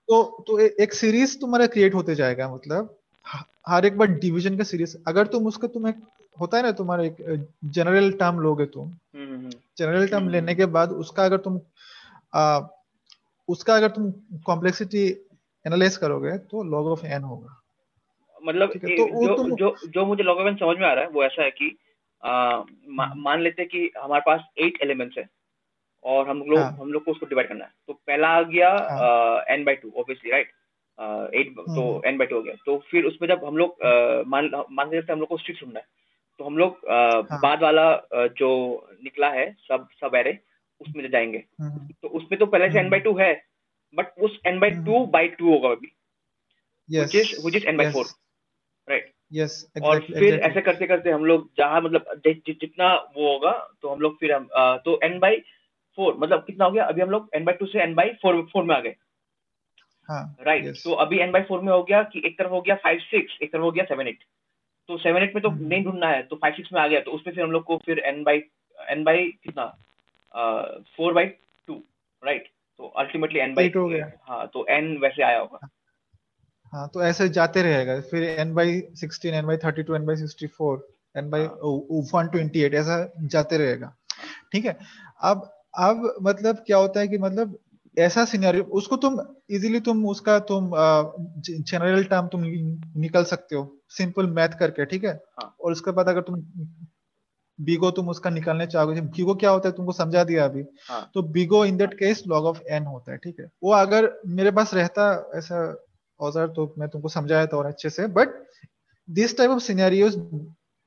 [0.09, 2.97] तो तो ए, एक सीरीज़ तुम्हारा क्रिएट होते जाएगा मतलब
[3.67, 6.01] हर एक बार डिवीज़न का सीरीज़ अगर तुम उसका तुम एक
[6.37, 10.31] होता है ना तुम्हारा एक जनरल टर्म लोगे तुम। हम्म, हम्म, हम्म, जनरल टर्म हम्म।
[10.31, 11.59] लेने के बाद उसका अगर तुम
[12.33, 12.59] आ,
[13.49, 14.11] उसका अगर तुम
[14.45, 15.07] कॉम्प्लेक्सिटी
[15.65, 17.57] एनालाइज करोगे तो लॉग ऑफ़ एन होगा
[18.43, 21.43] मतलब तो जो तुम- जो जो मुझे लॉगोवन समझ में आ रहा है वो ऐसा
[21.43, 21.75] है कि
[22.23, 22.31] आ,
[22.87, 25.27] मा, हम्म। मान लेते हैं कि हमारे पास एट एलिमेंट्स है
[26.03, 28.69] और हम लोग हाँ। हम लोग को उसको डिवाइड करना है तो पहला आ गया
[29.49, 30.47] n by two obviously right
[31.35, 33.77] eight तो हम्म। एन बाई टू हो गया तो फिर उसमें जब हम लोग
[34.27, 35.85] मान मान के चलते हम लोग को स्ट्रिक्ट ढूंढना है
[36.39, 37.87] तो हम लोग हाँ। बाद वाला
[38.37, 38.51] जो
[39.03, 40.37] निकला है सब सब एरे
[40.81, 43.33] उसमें जाएँगे हम्म। तो उसमें तो पहले से एन बाई टू है
[43.95, 45.91] बट उस n by two by two होगा अभी।
[46.91, 47.11] Yes.
[49.51, 50.39] exactly, और फिर.
[50.39, 54.49] ऐसे करते करते हम लोग जहाँ मतलब जितना वो होगा तो हम लोग फिर हम
[54.85, 55.41] तो n बाई
[55.95, 56.83] फोर मतलब कितना हो गया?
[56.83, 58.95] अभी हम लोग n बाई टू से n बाई फोर फोर में आ गए।
[60.41, 62.75] राइट हाँ, तो अभी एन बाई फोर में हो गया कि एक तरफ़ हो गया
[62.75, 64.19] फाइव सिक्स एक तरफ़ हो गया सेवन एट
[64.87, 66.99] तो सेवन एट में तो हम्म। नहीं ढूंढना है तो फाइव सिक्स में आ गया
[66.99, 68.43] तो उसमें फिर हम लोग को फिर एन बाई
[68.89, 69.77] एन बाई कितना?
[70.97, 71.31] फोर बाई
[71.67, 71.83] टू
[72.23, 72.49] राइट
[72.81, 75.67] तो अल्टीमेटली एन बाई हो गया। हाँ तो n वैसे आया होगा।
[76.73, 80.15] हाँ तो ऐसे जाते रहेगा। फिर n by sixteen n by thirty two n by
[80.15, 81.45] sixty four n by
[82.13, 83.93] one twenty eight ऐसा जाते रहेगा।
[84.51, 84.77] ठीक है?
[85.21, 87.57] अब अब मतलब क्या होता है कि मतलब
[87.97, 89.19] ऐसा सिनेरियो उसको तुम
[89.49, 90.71] इजीली तुम उसका तुम
[91.39, 92.43] जनरल टर्म तुम
[93.01, 95.13] निकल सकते हो। सिंपल मैथ करके ठीक है?
[95.39, 95.55] हाँ.
[95.61, 96.41] और उसके बाद अगर तुम
[97.61, 101.09] बीगो तुम उसका निकालने चाहोगे बीगो क्या होता है तुमको समझा दिया अभी। हाँ.
[101.13, 104.51] तो big O in that case log of n होता है ठीक है। वो अगर मेरे
[104.51, 105.63] पास रहता ऐसा
[106.19, 108.33] औज़ार तो मैं तुमको समझाया था और अच्छे से but
[109.07, 110.15] this type of scenarios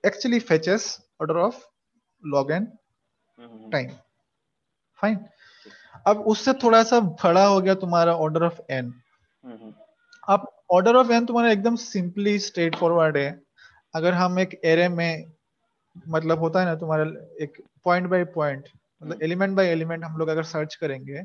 [0.04, 0.86] actually fetches
[1.20, 1.62] order of
[2.24, 2.66] log n
[3.72, 3.88] time
[4.98, 5.18] fine
[6.06, 8.92] अब उससे थोड़ा सा बड़ा हो गया तुम्हारा ऑर्डर ऑफ़ एन
[10.28, 13.28] अब ऑर्डर ऑफ़ एन तुम्हारा एकदम सिंपली स्ट्रेट फॉरवर्ड है।
[13.94, 15.33] अगर हम एक एरे में
[16.08, 17.04] मतलब होता है ना तुम्हारा
[17.40, 18.68] एक पॉइंट बाय पॉइंट
[19.02, 21.22] मतलब एलिमेंट बाय एलिमेंट हम लोग अगर सर्च करेंगे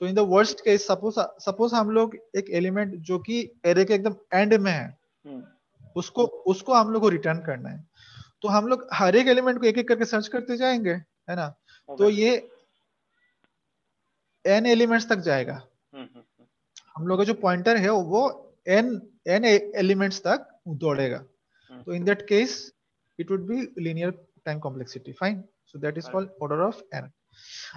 [0.00, 3.94] तो in the worst case suppose suppose हम लोग एक एलिमेंट जो कि एरे के
[3.94, 5.44] एकदम एंड में है हम्म।
[5.96, 7.86] उसको उसको हम लोग को रिटर्न करना है।
[8.42, 11.48] तो हम लोग हर एक एलिमेंट को एक एक करके सर्च करते जाएँगे है ना?
[11.88, 12.50] तो ये
[14.46, 15.54] एन एलिमेंट्स तक जाएगा।
[15.94, 16.44] हम्म, हम्म,
[16.96, 21.18] हम लोग का जो पॉइंटर है वो एन एन एलिमेंट्स तक दौड़ेगा।
[21.86, 22.73] तो in that case
[23.18, 24.10] it would be linear
[24.44, 27.10] time complexity fine so that is called order of n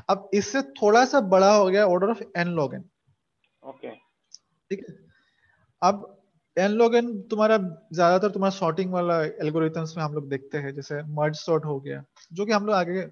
[0.10, 2.84] अब इससे थोड़ा सा बड़ा हो गया order of n log n
[3.64, 4.96] okay ठीक है?
[5.82, 6.14] अब
[6.58, 11.02] एन लॉग एन तुम्हारा ज़्यादातर तुम्हारा सॉर्टिंग वाला एल्गोरिथम्स में हम लोग देखते हैं जैसे
[11.16, 13.06] मर्ज सॉर्ट हो गया जो कि हम लोग आगे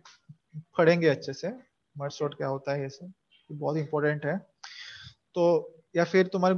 [0.77, 1.49] पढ़ेंगे अच्छे से
[1.95, 3.13] मर्ज सॉर्ट क्या होता है ये सब
[3.49, 4.37] बहुत इंपॉर्टेंट है।
[5.35, 5.43] तो
[5.95, 6.55] या फिर तुम्हारे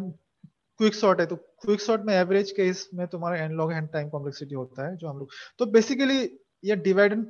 [0.80, 4.10] क्विक सॉर्ट है तो क्विक सॉर्ट में एवरेज केस में तुम्हारा n log n time
[4.10, 5.30] complexity होता है जो हम लोग
[5.60, 6.18] तो बेसिकली
[6.64, 7.26] ये डिवाइड एंड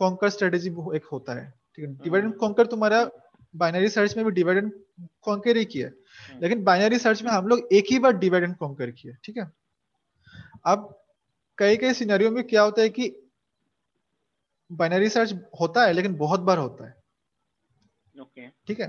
[0.00, 1.94] कॉन्कर स्ट्रेटेजी एक होता है ठीक है?
[1.94, 3.04] डिवाइड एंड कॉन्कर तुम्हारा
[3.54, 4.72] बाइनरी सर्च में भी डिवाइड एंड
[5.22, 8.56] कॉन्कर ही किया हम्म। लेकिन बाइनरी सर्च में हम लोग एक ही बार डिवाइड एंड
[8.56, 9.50] कॉन्कर किया ठीक है?
[10.66, 10.94] अब
[11.58, 13.10] कई कई सिनेरियो में क्या होता है कि
[14.70, 16.94] बाइनरी सर्च होता है लेकिन बहुत बार होता है।
[18.14, 18.88] ओके ठीक है?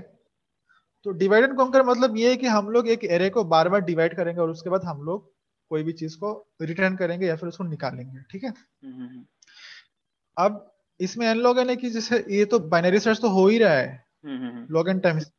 [1.06, 3.80] तो डिवाइड एंड कॉन्कर मतलब ये है कि हम लोग एक एरे को बार बार
[3.82, 5.30] डिवाइड करेंगे और उसके बाद हम लोग
[5.70, 6.32] कोई भी चीज़ को
[6.62, 8.50] रिटर्न करेंगे या फिर उसको निकालेंगे ठीक है?
[8.50, 9.24] हम्म, हम्म,
[10.36, 10.66] अब
[11.00, 13.72] इसमें एन लॉग एन है कि जैसे ये तो बाइनरी सर्च तो हो ही रहा
[13.72, 15.30] है। लॉग एन टाइम्स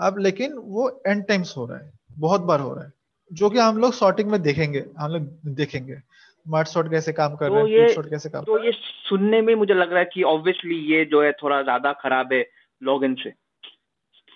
[0.00, 2.92] अब लेकिन वो एन टाइम्स हो रहा है बहुत बार हो रहा है
[3.30, 6.00] जो कि हम लोग सॉर्टिंग में देखेंगे हम लोग देखेंगे।
[6.46, 9.54] मर्ज सॉर्ट कैसे काम कर तो रहे हैं सॉर्ट कैसे काम तो ये सुनने में
[9.54, 12.44] मुझे लग रहा है कि ऑब्वियसली ये जो है थोड़ा ज़्यादा खराब है
[12.82, 13.32] लॉग इन से।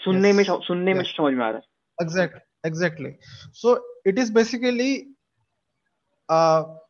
[0.06, 0.98] सुनने yes, में सुनने yes.
[0.98, 3.12] में समझ में आ रहा है exact exactly
[3.60, 3.76] so
[4.06, 4.90] it is basically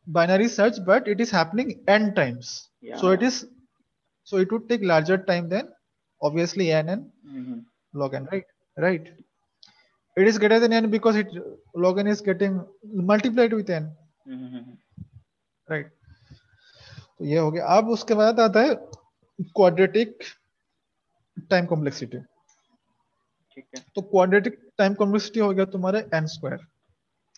[0.07, 2.97] binary search but it is happening n times yeah.
[2.97, 3.45] so it is
[4.23, 5.69] so it would take larger time than
[6.21, 7.59] obviously n and mm-hmm.
[7.93, 8.45] log n right
[8.77, 9.11] right
[10.17, 11.29] it is greater than n because it
[11.75, 12.61] log n is getting
[13.11, 13.91] multiplied with n
[14.27, 14.65] mm-hmm.
[15.67, 15.93] right
[17.19, 18.73] तो ये हो गया अब उसके बाद आता है
[19.55, 20.23] quadratic
[21.49, 22.17] time complexity
[23.57, 26.65] ठीक है। तो क्वाड्रेटिक टाइम कॉम्प्लेक्सिटी हो गया तुम्हारे एन स्क्वायर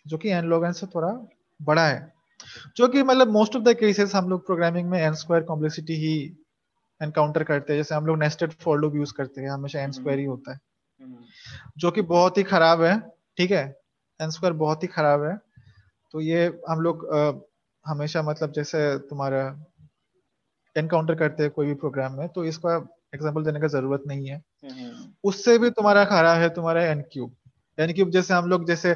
[0.05, 1.11] जो कि एन लॉग एन से थोड़ा
[1.59, 2.11] बड़ा है
[2.77, 6.15] जो कि मतलब मोस्ट ऑफ़ द केसेस हम लोग प्रोग्रामिंग में एन स्क्वायर कॉम्प्लेक्सिटी ही
[7.01, 10.19] एनकाउंटर करते हैं। जैसे हम लोग नेस्टेड फॉर लूप यूज़ करते हैं हमेशा एन स्क्वायर
[10.19, 10.59] ही होता है।
[11.77, 12.99] जो कि बहुत ही खराब है
[13.37, 13.63] ठीक है?
[14.19, 15.35] एन स्क्वायर बहुत ही खराब है।
[16.13, 17.07] तो ये हम लोग
[17.85, 19.43] हमेशा मतलब जैसे तुम्हारा
[20.75, 22.75] एनकाउंटर करते हैं कोई भी प्रोग्राम में तो इसका
[23.15, 24.41] एग्ज़ाम्पल देने का ज़रूरत नहीं है।
[25.23, 27.35] उससे भी तुम्हारा खराब है तुम्हारा एन क्यूब
[27.77, 28.93] एन क्यूब जैसे हम लोग जैसे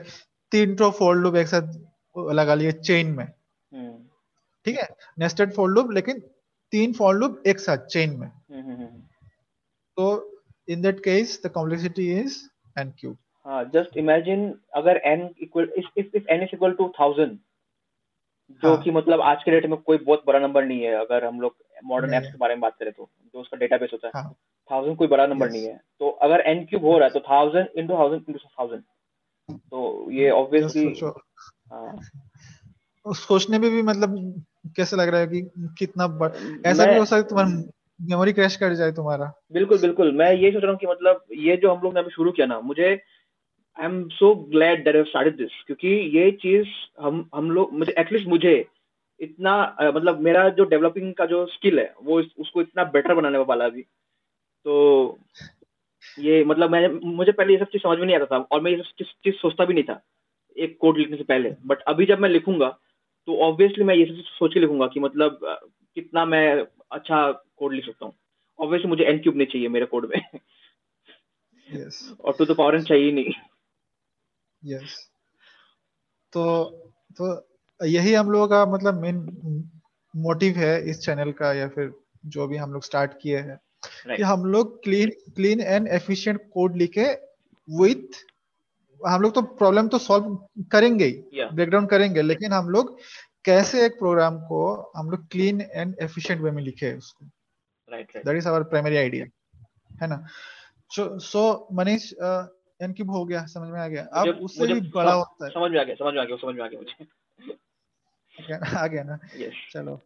[0.52, 1.74] तीन टो फोर लूप एक साथ
[2.34, 3.94] लगा लिए चेन में। हम्म।
[4.66, 4.88] ठीक है?
[5.20, 6.20] नेस्टेड फॉर लूप लेकिन
[6.74, 8.86] तीन फॉर लूप एक साथ चेन में। हम्म, हम्म,
[9.98, 12.38] तो in that case the complexity is
[12.78, 17.38] n cube हाँ जस्ट इमेजिन अगर n equal if if n is equal to thousand
[18.64, 18.82] जो हाँ.
[18.84, 21.56] कि मतलब आज के डेट में कोई बहुत बड़ा नंबर नहीं है अगर हम लोग
[21.84, 24.24] मॉडर्न एप्स के बारे में बात करें तो जो उसका डेटाबेस होता है।
[24.72, 24.98] थाउज़ेंड.
[24.98, 25.54] कोई बड़ा नंबर yes.
[25.54, 28.84] नहीं है तो अगर n क्यूब हो रहा है तो thousand into thousand into thousand
[29.50, 30.86] तो ये ऑब्वियसली
[31.72, 32.00] हाँ।
[33.06, 34.44] सोचने में भी मतलब
[34.78, 35.42] कैसे लग रहा है कि
[35.78, 36.06] कितना
[36.66, 37.64] ऐसा भी हो सकता है तुम्हारा
[38.00, 41.58] मेमोरी क्रैश कर जाए तुम्हारा बिल्कुल बिल्कुल मैं ये सोच रहा हूँ कि मतलब ये
[41.58, 45.06] जो हम लोग ने अभी शुरू किया ना मुझे I am so glad that have
[45.06, 45.88] started this क्योंकि
[46.18, 46.68] ये चीज़
[47.02, 48.56] हम हम लोग मुझे एटलीस्ट मुझे
[49.20, 53.66] इतना मतलब मेरा जो डेवलपिंग का जो स्किल है वो उसको इतना बेटर बनाने वाला
[53.66, 53.86] अभी
[54.66, 55.20] तो
[56.20, 58.72] ये मतलब मैं मुझे पहले ये सब चीज़ समझ में नहीं आता था और मैं
[58.72, 60.02] ये सब चीज़ सोचता भी नहीं था
[60.56, 62.70] एक कोड लिखने से पहले। बट अभी जब मैं लिखूँगा
[63.28, 65.40] तो ऑब्वियसली मैं ये सब सोच के लिखूँगा कि मतलब
[65.98, 68.14] कितना मैं अच्छा कोड लिख सकता हूँ।
[68.60, 70.22] ऑब्वियसली मुझे एन क्यूब नहीं चाहिए मेरे कोड में।
[71.70, 71.96] Yes.
[72.20, 73.34] और टू द पावर एन चाहिए नहीं।
[74.64, 74.92] Yes yes.
[76.34, 76.44] तो
[77.20, 79.18] तो यही हम लोगों का मतलब मेन
[80.14, 81.92] मोटिव है इस चैनल का या फिर
[82.26, 84.18] जो भी हम लोग स्टार्ट किए हैं। Right.
[84.18, 87.14] कि हम लोग clean clean and efficient code लिखे
[87.70, 88.28] विथ
[89.08, 92.98] हम लोग तो प्रॉब्लम तो सॉल्व करेंगे ही ब्रेकडाउन करेंगे लेकिन हम लोग
[93.46, 97.26] कैसे एक प्रोग्राम को हम लोग क्लीन एंड एफिशिएंट वे में लिखे उसको?
[97.94, 99.26] That is our primary idea
[100.02, 100.28] है ना?
[100.90, 102.14] सो सो मनीष
[102.82, 105.80] एन हो गया समझ में आ गया। अब उससे भी बड़ा होता है। समझ में
[105.80, 107.06] आ गया समझ में आ गया समझ में आ गया मुझे।
[108.78, 109.20] आ गया ना?
[109.20, 109.54] Yes.
[109.74, 110.02] चलो।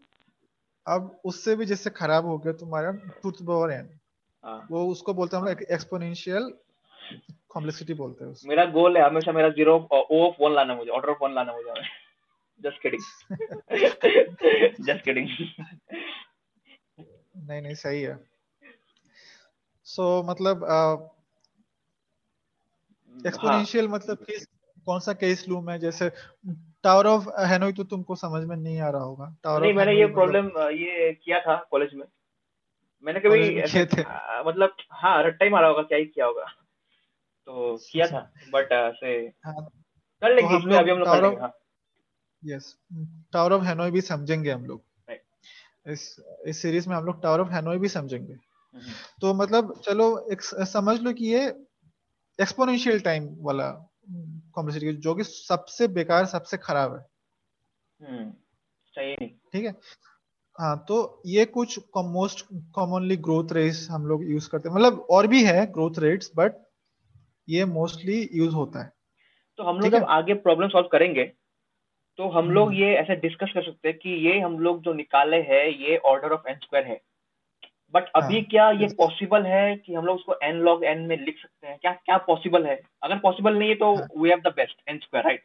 [0.87, 3.89] अब उससे भी जैसे खराब हो गया तुम्हारा टूथ पावर एन
[4.71, 6.53] वो उसको बोलते हैं हम लोग एक्सपोनेंशियल
[7.49, 11.09] कॉम्प्लेक्सिटी बोलते हैं मेरा गोल है हमेशा मेरा ज़ीरो ओ ऑफ़ वन लाना मुझे ऑर्डर
[11.09, 11.81] ऑफ़ वन लाना मुझे।
[12.61, 13.03] जस्ट किडिंग
[14.85, 15.27] जस्ट किडिंग
[17.49, 18.17] नहीं नहीं सही है।
[19.83, 20.63] सो so, मतलब
[23.27, 23.99] एक्सपोनेंशियल uh, हाँ.
[23.99, 24.47] मतलब किस
[24.85, 26.09] कौन सा केस लूम है जैसे
[26.83, 30.05] टावर ऑफ़ हेनोई तो तुमको समझ में नहीं आ रहा होगा। टावर नहीं मैंने ये
[30.05, 32.05] प्रॉब्लम ये किया था कॉलेज में।
[33.03, 33.61] मैंने कभी
[34.49, 36.45] मतलब हाँ रट्टा ही मारा होगा क्या ही किया होगा।
[37.45, 38.19] तो किया था
[38.49, 38.69] बट
[38.99, 39.11] से
[39.45, 39.65] हाँ,
[40.21, 42.77] कर लेंगे तो इसमें अभी हम लोग कर लेंगे यस
[43.33, 44.83] टावर ऑफ़ हेनोई भी समझेंगे हम लोग।
[45.87, 50.27] इस इस सीरीज़ में हम लोग टावर ऑफ़ हैनोई भी समझेंगे। हम्म। तो मतलब चलो
[50.31, 51.47] एक समझ लो कि ये
[52.39, 53.69] एक्सपोनेंशियल टाइम वाला
[54.07, 57.05] कॉम्प्लेक्सिटी जो कि सबसे बेकार सबसे खराब है।
[57.99, 58.31] हम्म,
[58.93, 59.15] सही
[59.53, 59.71] ठीक है?
[60.55, 62.45] हाँ तो ये कुछ मोस्ट
[62.75, 66.53] कॉमनली ग्रोथ रेट्स हम लोग यूज़ करते हैं। मतलब और भी है ग्रोथ रेट्स बट
[67.49, 68.91] ये मोस्टली यूज़ होता है।
[69.59, 71.23] तो हम लोग जब आगे प्रॉब्लम सॉल्व करेंगे
[72.19, 74.93] तो हम लोग हम्म। ये ऐसे डिस्कस कर सकते हैं कि ये हम लोग जो
[74.93, 77.01] निकाले हैं ये ऑर्डर ऑफ़ एन स्क्वायर है।
[77.93, 81.17] बट अभी हाँ, क्या ये पॉसिबल है कि हम लोग उसको एन लॉग एन में
[81.17, 81.77] लिख सकते हैं?
[81.81, 82.79] क्या क्या पॉसिबल है?
[83.03, 85.43] अगर पॉसिबल नहीं है तो we have the best n square right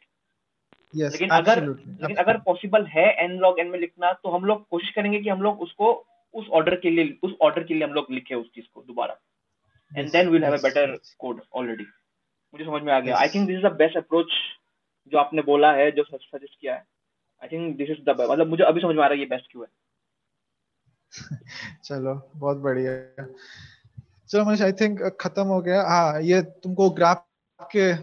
[0.93, 4.89] लेकिन अगर लेकिन अगर पॉसिबल है एन लॉग एन में लिखना तो हम लोग कोशिश
[4.89, 5.93] करेंगे कि हम लोग उसको
[6.33, 9.19] उस ऑर्डर के लिए उस ऑर्डर के लिए हम लोग लिखे उस चीज़ को दोबारा।
[9.91, 11.83] And then will have a better code already
[12.53, 14.33] मुझे समझ में आ गया। I think this is the best approach
[15.11, 16.85] जो आपने बोला है जो सजेस्ट किया है।
[17.41, 19.51] I think this is the मतलब मुझे अभी समझ में आ रहा है ये बेस्ट
[19.51, 19.69] क्यों है।
[21.85, 23.25] चलो बहुत बढ़िया।
[24.29, 27.25] चलो मनीष आई थिंक खत्म हो गया। हाँ ये तुमको ग्राफ
[27.59, 27.93] के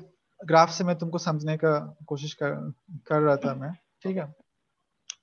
[0.41, 1.73] ग्राफ से मैं तुमको समझने का
[2.09, 2.55] कोशिश कर
[3.09, 4.33] कर रहा था मैं ठीक है?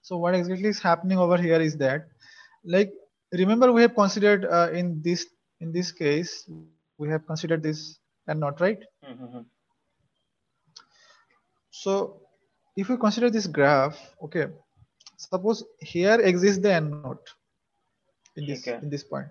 [0.03, 2.09] So what exactly is happening over here is that
[2.65, 2.99] like
[3.31, 4.45] remember we have considered
[4.77, 5.25] in this
[5.61, 7.87] in this case we have considered this
[8.27, 8.85] and not right
[11.73, 11.95] so
[12.77, 14.45] if you consider this graph okay
[15.19, 17.29] suppose here exist the and note
[18.37, 18.79] in this okay.
[18.81, 19.29] in this point,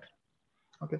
[0.81, 0.99] okay.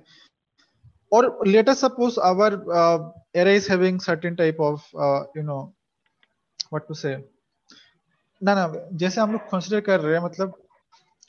[1.12, 3.00] Or let us suppose our uh,
[3.36, 5.74] array is having certain type of uh, you know
[6.70, 7.18] what to say.
[8.42, 8.64] ना ना
[9.02, 10.54] जैसे हम लोग consider कर रहे हैं मतलब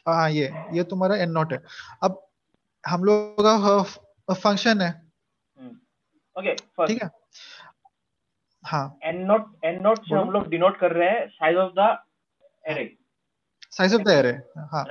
[0.06, 1.62] हाँ ये ये तुम्हारा एन नॉट है।
[2.02, 2.18] अब
[2.84, 4.90] हम लोग का फ़ंक्शन है
[6.36, 7.10] ओके ठीक है?
[8.64, 11.86] हाँ। एन नोट एन नोट से हम लोग डिनोट कर रहे हैं size of the
[12.70, 12.84] array
[13.76, 14.32] size of the array
[14.72, 14.84] हाँ।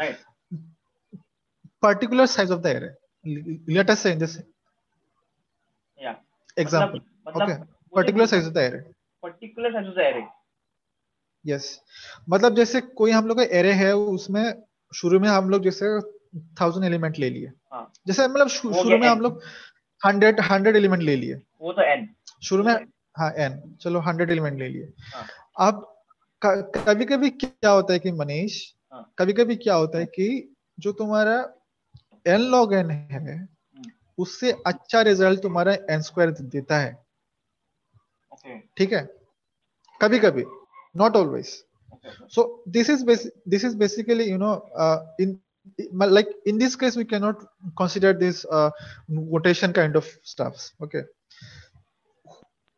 [1.84, 2.90] Right particular size of the array
[3.74, 4.38] let us say in this
[6.00, 6.16] या
[6.60, 6.98] example
[7.36, 7.54] okay
[7.96, 8.80] particular size of the array
[9.24, 10.26] particular size of the array
[11.46, 11.80] yes
[12.30, 14.64] मतलब जैसे कोई हम लोग का array है उसमें
[14.94, 16.00] शुरू में हम लोग जैसे
[16.62, 17.92] थाउज़ेंड एलिमेंट ले लिए। हाँ.
[18.08, 19.42] जैसे मतलब शुरू में हम लोग
[20.06, 22.08] हंड्रेड हंड्रेड एलिमेंट ले लिए। वो तो एन
[22.44, 22.74] शुरू में
[23.18, 25.26] हाँ एन चलो हंड्रेड एलिमेंट ले लिए। हाँ.
[25.60, 25.94] अब
[26.42, 29.14] कभी कभी क्या होता है कि मनीष हाँ.
[29.20, 31.38] कभी कभी क्या होता है कि जो तुम्हारा
[32.28, 33.38] एन लॉग एन है
[34.18, 36.94] उससे अच्छा रिज़ल्ट तुम्हारा एन स्क्वायर देता है।
[38.78, 39.04] ठीक है?
[40.02, 40.44] कभी कभी
[40.96, 41.48] not always
[42.34, 43.06] so this is
[43.50, 44.54] this is basically you know
[45.22, 45.40] in
[46.04, 47.44] like in this case we can not
[47.80, 48.44] consider this
[49.12, 51.02] notation kind of stuff okay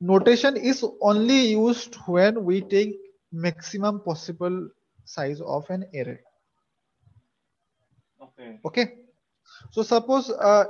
[0.02, 2.98] notation is only use when we take
[3.46, 4.70] maximum possible
[5.08, 6.18] size of an array
[8.66, 8.84] okay
[9.72, 10.66] so suppose uh,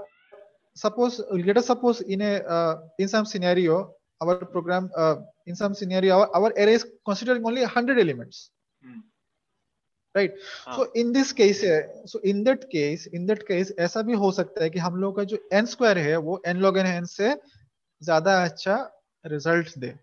[0.73, 5.15] suppose let us suppose in a uh, in some scenario our program uh,
[5.45, 8.51] in some scenario our, our array is considering only 100 elements
[8.83, 8.99] hmm.
[10.15, 10.33] right
[10.67, 10.75] ah.
[10.75, 11.63] so in this case
[12.05, 15.15] so in that case in that case ऐसा भी हो सकता है कि हम लोग
[15.15, 17.35] का जो n स्क्वायर है वो n log n से
[18.03, 18.77] ज़्यादा अच्छा
[19.25, 19.93] रिज़ल्ट दे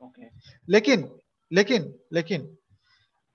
[0.00, 0.28] okay.
[0.68, 1.08] लेकिन
[1.52, 2.56] लेकिन लेकिन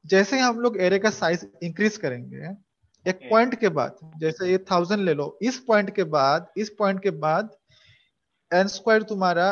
[0.06, 2.67] जैसे ही हम लोग एरे का साइज़ इंक्रीज करेंगे
[3.08, 7.02] एक पॉइंट के बाद जैसे ये थाउज़ेंड ले लो इस पॉइंट के बाद इस पॉइंट
[7.04, 7.56] के बाद
[8.52, 9.52] एन स्क्वायर तुम्हारा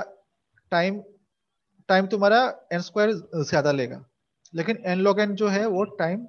[0.71, 1.01] टाइम
[1.89, 2.39] टाइम तुम्हारा
[2.73, 4.03] एन स्क्वायर ज़्यादा लेगा।
[4.53, 6.25] लेकिन एन लॉग एन जो है वो टाइम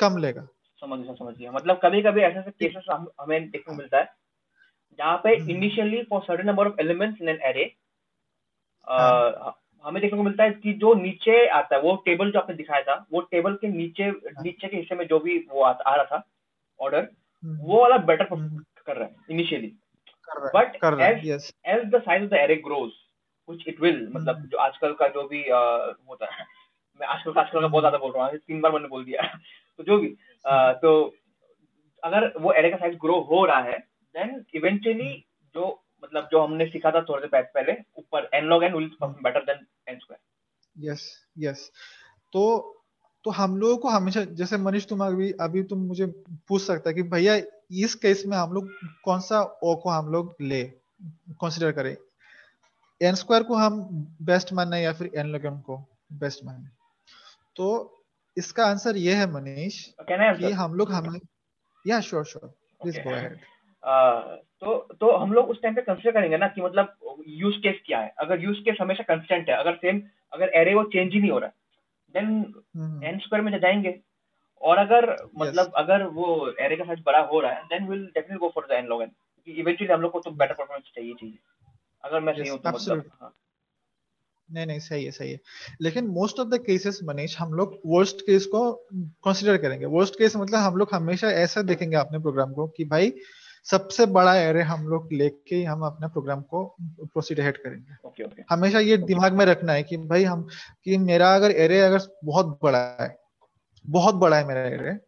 [0.00, 0.46] कम लेगा।
[0.82, 2.84] समझ गया समझ गया। मतलब कभी कभी ऐसे ऐसे केसेस
[3.20, 4.12] हमें देखने मिलता है
[4.98, 7.64] जहाँ पे initially for certain number of elements in an array
[9.84, 12.82] हमें देखने को मिलता है कि जो नीचे आता है वो टेबल जो आपने दिखाया
[12.82, 16.04] था वो टेबल के नीचे नीचे के हिस्से में जो भी वो आ, आ रहा
[16.06, 16.22] था
[16.80, 17.08] ऑर्डर
[17.42, 19.72] हम्म। वो वाला बेटर हम्म। कर रहा है initially
[20.54, 20.76] but
[21.66, 22.90] as the size of the array grows
[23.48, 26.46] कुछ इट विल मतलब हम्म। जो आजकल का जो भी होता है
[27.00, 29.22] मैं आजकल का आजकल का बहुत ज़्यादा बोल रहा हूँ तीन बार मैंने बोल दिया
[29.78, 30.08] तो जो भी
[30.82, 30.92] तो
[32.02, 33.78] अगर वो एरे का साइज़ ग्रो हो रहा है
[34.14, 35.12] देन इवेंचुअली
[35.54, 35.70] जो
[36.04, 39.66] मतलब जो हमने सीखा था थोड़े देर पहले ऊपर n log n will better than
[39.88, 41.70] n square yes yes
[42.32, 42.70] तो
[43.24, 46.06] तो हम लोगों को हमेशा जैसे मनीष तुम अभी अभी तुम मुझे
[46.48, 47.34] पूछ सकता है कि भैया
[47.70, 48.68] इस केस में हम लोग
[49.04, 50.62] कौन सा ओ को हम लोग ले
[51.40, 51.96] कंसिडर करें?
[53.02, 53.80] एन स्क्वायर को हम
[54.22, 55.76] बेस्ट माने या फिर एन लॉग एन को
[56.12, 56.68] बेस्ट माने
[57.56, 57.68] तो
[58.36, 61.20] इसका आंसर ये है मनीष कि हम लोग हमें
[61.86, 62.48] या sure sure
[62.82, 63.38] please go ahead
[63.84, 66.94] तो तो हम लोग उस टाइम पे कंसिडर करेंगे ना कि मतलब
[67.28, 70.00] यूज़ केस क्या है। अगर यूज़ केस हमेशा कंस्टेंट है अगर सेम
[70.32, 71.50] अगर एरे वो चेंज ही नहीं हो रहा
[72.14, 72.28] देन
[73.04, 73.98] एन स्क्वायर में जाएँगे।
[74.62, 75.30] और अगर yes.
[75.38, 76.26] मतलब अगर वो
[76.60, 79.02] एरे का साइज़ बड़ा हो रहा है then will definitely go for the n log
[79.02, 81.38] n क्योंकि इवेंचुअली हम लोग को तो बेटर परफॉर्मेंस चाहिए चाहिए
[82.04, 83.34] अगर मैं सही हूँ तो मतलब हाँ।
[84.52, 85.40] नहीं नहीं सही है सही है।
[85.80, 88.72] लेकिन most of the cases Manish हम लोग वर्स्ट केस को
[89.24, 93.12] कंसीडर करेंगे। वर्स्ट केस मतलब हम लोग हमेशा ऐसा देखेंगे अपने प्रोग्राम को कि भाई
[93.64, 96.64] सबसे बड़ा एरे हम लोग लेके हम अपने प्रोग्राम को
[97.02, 98.44] प्रोसीड हेड करेंगे okay, okay.
[98.50, 99.06] हमेशा ये okay.
[99.06, 100.46] दिमाग में रखना है कि भाई हम
[100.84, 103.16] कि मेरा अगर एरे अगर बहुत बड़ा है
[103.86, 104.98] बहुत बड़ा है मेरा एरे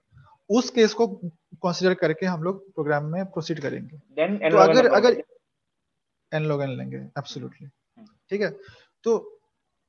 [0.51, 1.07] उस केस को
[1.63, 5.23] कंसीडर करके हम लोग प्रोग्राम में प्रोसीड करेंगे Then, तो अगर अगर
[6.33, 8.09] एन लॉग एन लेंगे एब्सोल्युटली hmm.
[8.31, 8.51] ठीक है
[9.05, 9.41] तो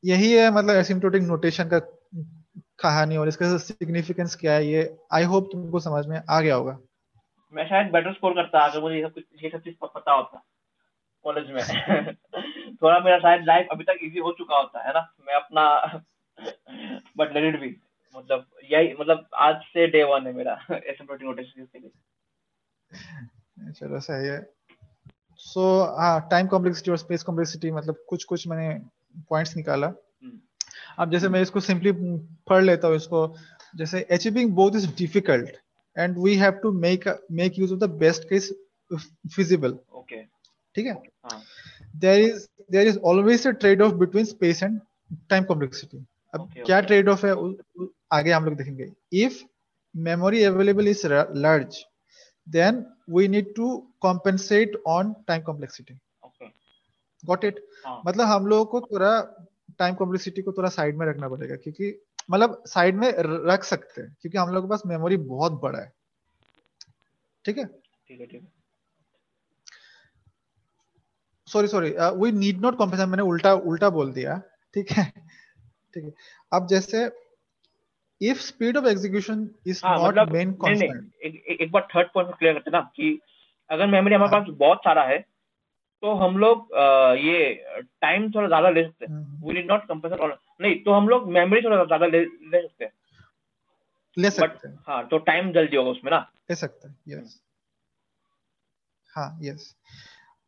[0.03, 1.79] यही है मतलब एसिम्टोटिक नोटेशन का
[2.79, 6.77] कहानी और इसका सिग्निफिकेंस क्या है ये आई होप तुमको समझ में आ गया होगा
[7.53, 10.43] मैं शायद बेटर स्कोर करता अगर मुझे ये सब कुछ ये सब चीज़ पता होता
[11.25, 11.61] कॉलेज में।
[12.81, 15.13] थोड़ा मेरा शायद लाइफ अभी तक इजी हो चुका होता है ना?
[15.27, 16.01] मैं अपना
[17.17, 17.75] बट लेट इट बी
[18.15, 24.27] मतलब यही मतलब आज से डे वन है मेरा एसिम्प्टोटिक नोटेशन के लिए। चलो सही
[24.27, 24.39] है।
[25.39, 28.79] सो हाँ टाइम कॉम्प्लेक्सिटी और स्पेस कॉम्प्लेक्सिटी मतलब कुछ कुछ मैंने
[29.29, 30.39] पॉइंट्स निकाला। हम्म।
[30.99, 31.91] अब जैसे मैं इसको सिंपली
[32.47, 33.35] पढ़ लेता हूँ इसको
[33.75, 35.57] जैसे achieving both is difficult
[35.97, 38.51] and we have to make make use of the best case
[39.35, 40.23] feasible okay
[40.75, 40.93] ठीक है
[41.25, 41.41] हाँ.
[42.01, 44.81] there is there is always a trade off between space and
[45.33, 46.01] time complexity
[46.35, 46.79] अब okay, क्या.
[46.81, 47.33] Trade off है
[48.13, 48.91] आगे हम लोग देखेंगे
[49.23, 49.43] if
[49.95, 51.03] memory available is
[51.45, 51.77] large
[52.47, 53.67] then we need to
[54.01, 56.51] compensate on time complexity okay
[57.23, 58.01] got it हाँ.
[58.07, 59.11] मतलब हम लोगों को थोड़ा
[59.79, 61.91] टाइम कॉम्प्लेक्सिटी को थोड़ा साइड में रखना पड़ेगा क्योंकि
[62.29, 65.91] मतलब साइड में रख सकते हैं क्योंकि हम लोग के पास मेमोरी बहुत बड़ा है।
[67.45, 67.65] ठीक है?
[67.65, 68.47] ठीक है ठीक है।
[71.47, 71.89] Sorry sorry
[72.21, 74.41] we need not compensate मैंने उल्टा उल्टा बोल दिया।
[74.73, 75.03] ठीक है?
[75.95, 76.11] ठीक है।
[76.51, 77.05] अब जैसे
[78.21, 81.11] if speed of execution is not main constant
[81.61, 83.19] एक बार थर्ड पॉइंट क्लियर करते ना कि
[83.69, 84.39] अगर मेमोरी हमारे हाँ.
[84.39, 85.19] पास बहुत सारा है
[86.03, 86.67] तो हम लोग
[87.19, 87.53] ये
[88.01, 91.61] टाइम थोड़ा ज़्यादा ले सकते हैं। वी नीड नॉट और नहीं तो हम लोग मेमोरी
[91.61, 92.91] थोड़ा ज़्यादा ले, ले सकते हैं।
[94.17, 96.19] ले सकते हैं। हाँ तो टाइम जल्दी होगा उसमें ना?
[96.49, 97.39] ले सकते हैं यस
[99.09, 99.73] हाँ यस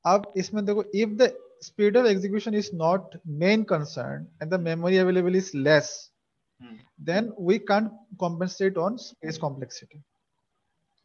[0.05, 1.31] अब इसमें देखो if the
[1.63, 5.91] speed of execution is not main concern and the memory available is less
[7.01, 10.01] than we can't compensate on space complexity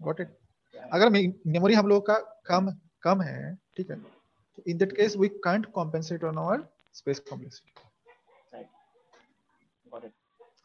[0.01, 0.37] got it
[0.93, 2.71] अगर मेमोरी हम लोग का कम
[3.03, 4.03] कम है ठीक है
[4.71, 6.57] in that case we can't compensate on our
[6.95, 7.73] space complexity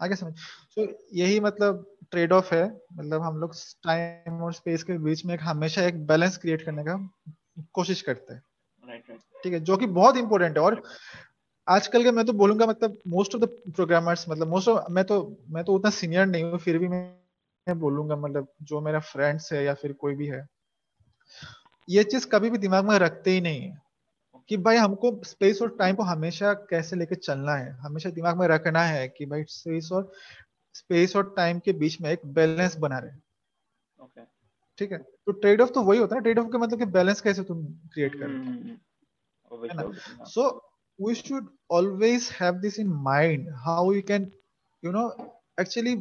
[0.02, 0.34] आगे समझ।
[0.80, 5.34] So, यही मतलब ट्रेड ऑफ़ है। मतलब हम लोग टाइम और स्पेस के बीच में
[5.34, 7.10] एक हमेशा एक बैलेंस क्रिएट करने का
[7.74, 8.41] कोशिश करते हैं।
[9.43, 10.82] ठीक है जो कि बहुत इंपॉर्टेंट है। और
[11.68, 13.45] आजकल के मैं तो बोलूँगा मतलब मोस्ट ऑफ़ द
[13.76, 17.80] प्रोग्रामर्स मतलब मोस्ट ऑफ़ मैं तो मैं तो उतना सीनियर नहीं हूँ फिर भी मैं
[17.80, 20.47] बोलूँगा मतलब जो मेरा फ्रेंड्स है या फिर कोई भी है
[21.89, 23.82] ये चीज़ कभी भी दिमाग में रखते ही नहीं है।
[24.50, 27.72] कि भाई हमको स्पेस और टाइम को हमेशा कैसे लेके चलना है?
[27.72, 30.12] हमेशा दिमाग में रखना है कि भाई स्पेस और
[30.74, 33.12] स्पेस और टाइम के बीच में एक बैलेंस बना रहे।
[34.04, 34.22] ओके
[34.78, 34.97] ठीक है?
[34.97, 37.66] तो ट्रेड ऑफ़ तो वही होता है ट्रेड ऑफ़ का मतलब कि बैलेंस कैसे तुम
[37.66, 38.68] क्रिएट करो हम्म,
[39.64, 39.84] है ना?
[39.84, 40.26] obviously, हाँ.
[40.26, 40.60] so
[41.00, 44.26] we should always have this in mind how we can
[44.84, 45.06] you know
[45.58, 45.93] actually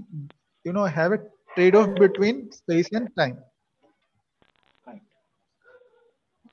[0.64, 1.18] you know have a
[1.56, 3.36] trade-off between space and time
[4.86, 5.02] Right.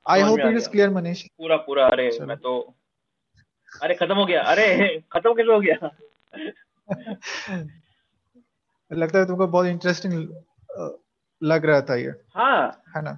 [0.06, 1.22] I समझ hope में आ it is गया। clear manish.
[1.38, 2.58] पूरा पूरा अरे। मैं तो
[3.84, 4.66] अरे खत्म हो गया। अरे
[5.14, 5.90] खत्म कैसे हो गया?
[8.92, 10.14] लगता है तुमको बहुत इंटरेस्टिंग
[11.42, 13.18] लग रहा था ये। हाँ। है ना?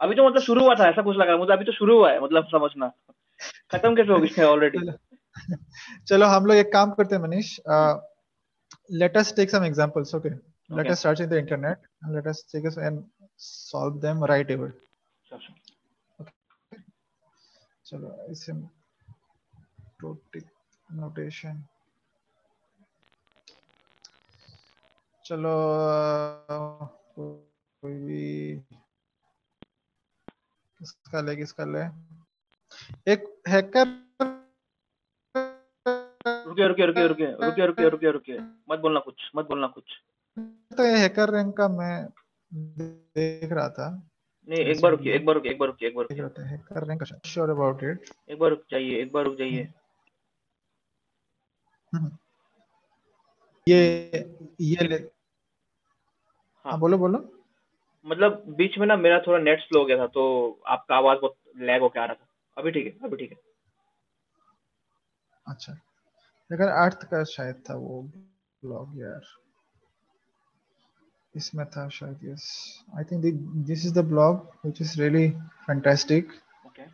[0.00, 2.20] अभी तो मतलब शुरू हुआ था ऐसा कुछ लगा। मुझे अभी तो शुरू हुआ है
[2.24, 2.90] मतलब समझना।
[3.72, 4.78] खत्म कैसे हो गया ऑलरेडी
[6.08, 7.56] चलो हम लोग एक काम करते हैं Manish
[9.00, 10.90] let us take some examples okay let.
[10.90, 13.02] Us search in the internet and let us take us and
[13.48, 14.70] solve them right away.
[17.88, 18.52] चलो इसे
[20.92, 21.62] नोटेशन
[25.24, 25.54] चलो
[27.18, 28.26] कोई भी
[30.78, 31.84] किसका ले किसका ले?
[33.12, 33.86] एक हैकर
[36.48, 38.38] रुकिए रुकिए रुकिए रुकिए रुकिए रुकिए रुकिए रुकिए।
[38.70, 39.84] मत बोलना कुछ मत बोलना कुछ।
[40.76, 42.08] तो ये हैकर रैंक का मैं
[42.54, 43.88] देख रहा था।
[44.48, 46.48] नहीं एक बार रुकिए एक बार रुकिए एक बार रुकिए एक बार रुकिए। रहा था
[46.48, 49.68] HackerRank sure about it एक बार रुक जाइए एक बार रुक जाइए।
[53.66, 53.78] ये
[54.60, 57.18] ये ले हाँ। हाँ बोलो बोलो।
[58.06, 60.24] मतलब बीच में ना मेरा थोड़ा नेट स्लो हो गया था तो
[60.66, 62.26] आपका आवाज़ बहुत लैग होके आ रहा था।
[62.56, 63.38] अभी ठीक है अभी ठीक है।
[65.46, 65.72] अच्छा।
[66.50, 69.20] लेकिन अर्थ का शायद था वो ब्लॉग यार।
[71.38, 72.44] इसमें था शायद yes
[72.98, 73.24] I think
[73.66, 75.28] this is the blog which is really
[75.66, 76.32] fantastic
[76.66, 76.86] okay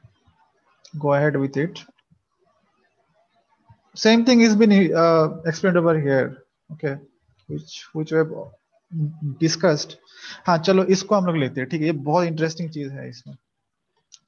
[1.03, 1.80] go ahead with it.
[3.97, 6.26] Same thing has been uh, explained over here
[6.72, 6.92] okay
[7.49, 8.30] which which we have
[9.40, 9.97] discussed.
[10.47, 11.86] हाँ चलो इसको हम लोग लेते हैं ठीक है?
[11.86, 13.34] ये बहुत इंटरेस्टिंग चीज़ है इसमें।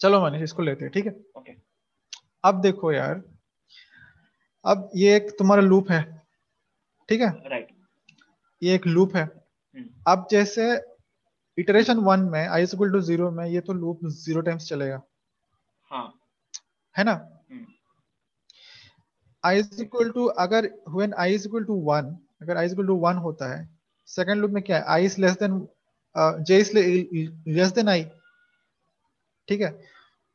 [0.01, 1.12] चलो मनीष इसको लेते हैं ठीक है?
[1.37, 1.53] ओके
[2.45, 3.23] अब देखो यार
[4.64, 6.03] अब ये एक तुम्हारा लूप है
[7.09, 7.31] ठीक है?
[7.51, 7.69] राइट
[8.62, 9.29] ये एक लूप है।
[9.77, 10.74] हम्म। अब जैसे
[11.59, 15.03] इटरेशन वन में आई इक्वल टू ज़ीरो में ये तो लूप ज़ीरो टाइम्स चलेगा।
[15.91, 16.12] हाँ.
[16.97, 17.14] है ना?
[19.45, 23.55] आई इक्वल टू अगर when i equal to one अगर आई इक्वल टू वन होता
[23.55, 23.68] है
[24.09, 24.85] सेकंड लूप में क्या है?
[24.85, 25.66] I is less than
[26.16, 26.72] j is
[27.51, 28.05] less than i
[29.49, 29.70] ठीक है?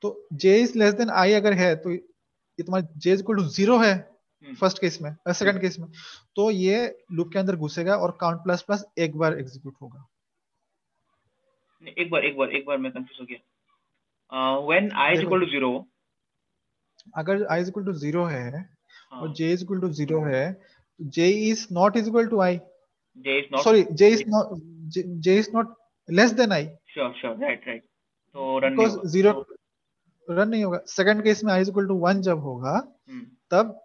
[0.03, 3.43] तो j is less than i अगर है तो ये तुम्हारा j is equal to
[3.49, 4.11] zero है।
[4.45, 5.87] हम्म। फ़र्स्ट केस में सेकंड केस में।
[6.35, 10.07] तो ये लूप के अंदर घुसेगा और काउंट प्लस प्लस एक बार एग्जीक्यूट होगा।
[11.83, 13.39] एक बार एक बार एक बार मैं कंफ्यूज हो गया।
[14.67, 15.83] When i is equal to 0
[17.17, 18.69] अगर आई इज़ इक्वल टू 0 है
[19.13, 20.43] और जे इज़ इक्वल टू 0 है
[20.99, 22.59] j is not is equal to i
[23.17, 24.59] j is not sorry j is not
[24.97, 25.75] j is not
[26.09, 29.33] less than i sure sure right right तो run because 0
[30.27, 32.73] run नहीं होगा। Second case में आई is equal to 1 जब होगा
[33.09, 33.79] हम्म। तब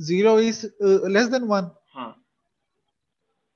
[0.00, 0.66] zero is
[1.12, 2.14] less than one हाँ।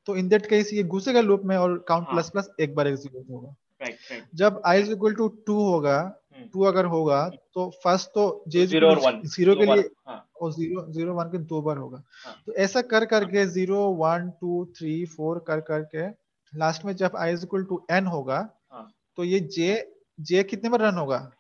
[0.08, 2.88] तो इन दैट केस ये घुसेगा लूप में और काउंट हाँ। प्लस प्लस एक बार
[2.88, 5.96] एग्जीक्यूट होगा। राइट राइट जब i is equal to two होगा
[6.36, 8.94] हम्म। टू अगर होगा तो फ़र्स्ट तो is ज़ीरो
[9.26, 12.82] ज़ीरो के लिए हाँ। और ज़ीरो ज़ीरो वन के दो बार होगा। हाँ। तो ऐसा
[12.92, 16.08] कर करके zero one two three four कर करके
[16.52, 18.38] लास्ट में जब आई is equal to n होगा
[18.72, 19.74] हाँ। तो ये j
[20.18, 21.30] j कितने बार रन होगा?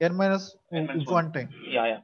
[0.00, 0.54] N minus.
[0.72, 2.02] वन टाइम या या।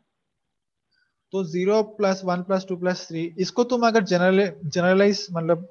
[1.36, 5.66] तो zero plus one plus two plus three इसको तुम अगर जनरल जनरलाइज मतलब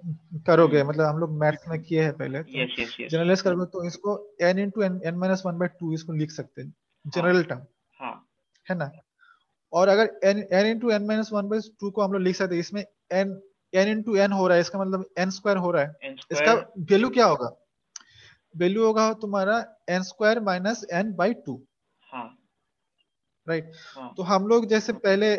[0.47, 4.16] करोगे हम्म। मतलब हम लोग मैथ्स में किए हैं पहले तो जनरलाइज करोगे तो इसको
[4.43, 6.74] n into n n minus one by two इसको लिख सकते हैं
[7.05, 7.66] जनरल टर्म
[7.99, 8.13] हाँ।
[8.68, 8.91] है ना?
[9.74, 12.55] और अगर n n into n minus one by two को हम लोग लिख सकते
[12.55, 12.84] हैं इसमें
[13.16, 13.36] n
[13.74, 16.53] n इंटू एन हो रहा है इसका मतलब एन स्क्वायर हो रहा है। इसका
[16.91, 17.55] वैल्यू क्या होगा?
[18.55, 19.59] वैल्यू होगा तुम्हारा
[19.89, 21.61] n square minus n by two
[22.03, 22.28] हाँ।
[23.47, 25.36] राइट हाँ। तो हम लोग जैसे पहले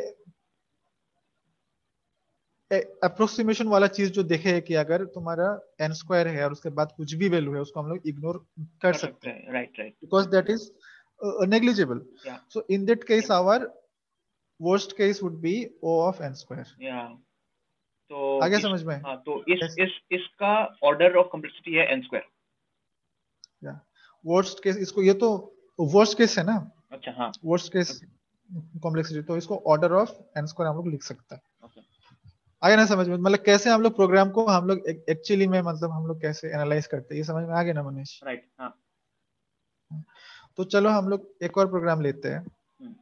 [2.71, 5.49] अप्रोक्सीमेशन वाला चीज़ जो देखे है कि अगर तुम्हारा
[5.81, 8.45] एन स्क्वायर है और उसके बाद कुछ भी वैल्यू है उसको हम लोग इग्नोर
[8.83, 10.71] कर सकते हैं right right because that is
[11.49, 12.01] negligible
[12.53, 13.71] so in that case our
[14.61, 15.55] worst case would be
[15.85, 16.75] O of n square
[18.11, 19.79] तो आगे समझ में हाँ तो इस Yes.
[19.79, 20.53] इस इसका
[20.85, 22.25] ऑर्डर ऑफ़ कम्प्लेक्सिटी है एन स्क्वायर
[23.63, 23.81] या
[24.25, 25.31] वर्स्ट केस इसको ये तो
[25.79, 26.57] वर्स्ट केस है ना?
[26.93, 28.01] अच्छा हाँ। वर्स्ट केस
[28.83, 31.43] कॉम्प्लेक्सिटी तो इसको ऑर्डर ऑफ़ एन स्क्वायर हम लोग लिख सकते हैं।
[32.67, 35.91] आगे ना समझ में मतलब कैसे हम लोग प्रोग्राम को हम लोग एक्चुअली में मतलब
[35.91, 38.21] हम लोग कैसे एनालाइज करते हैं ये समझ में आ गया ना मनीष?
[38.25, 38.75] राइट हाँ।
[40.57, 42.95] तो चलो हम लोग एक और प्रोग्राम लेते हैं। हम्म।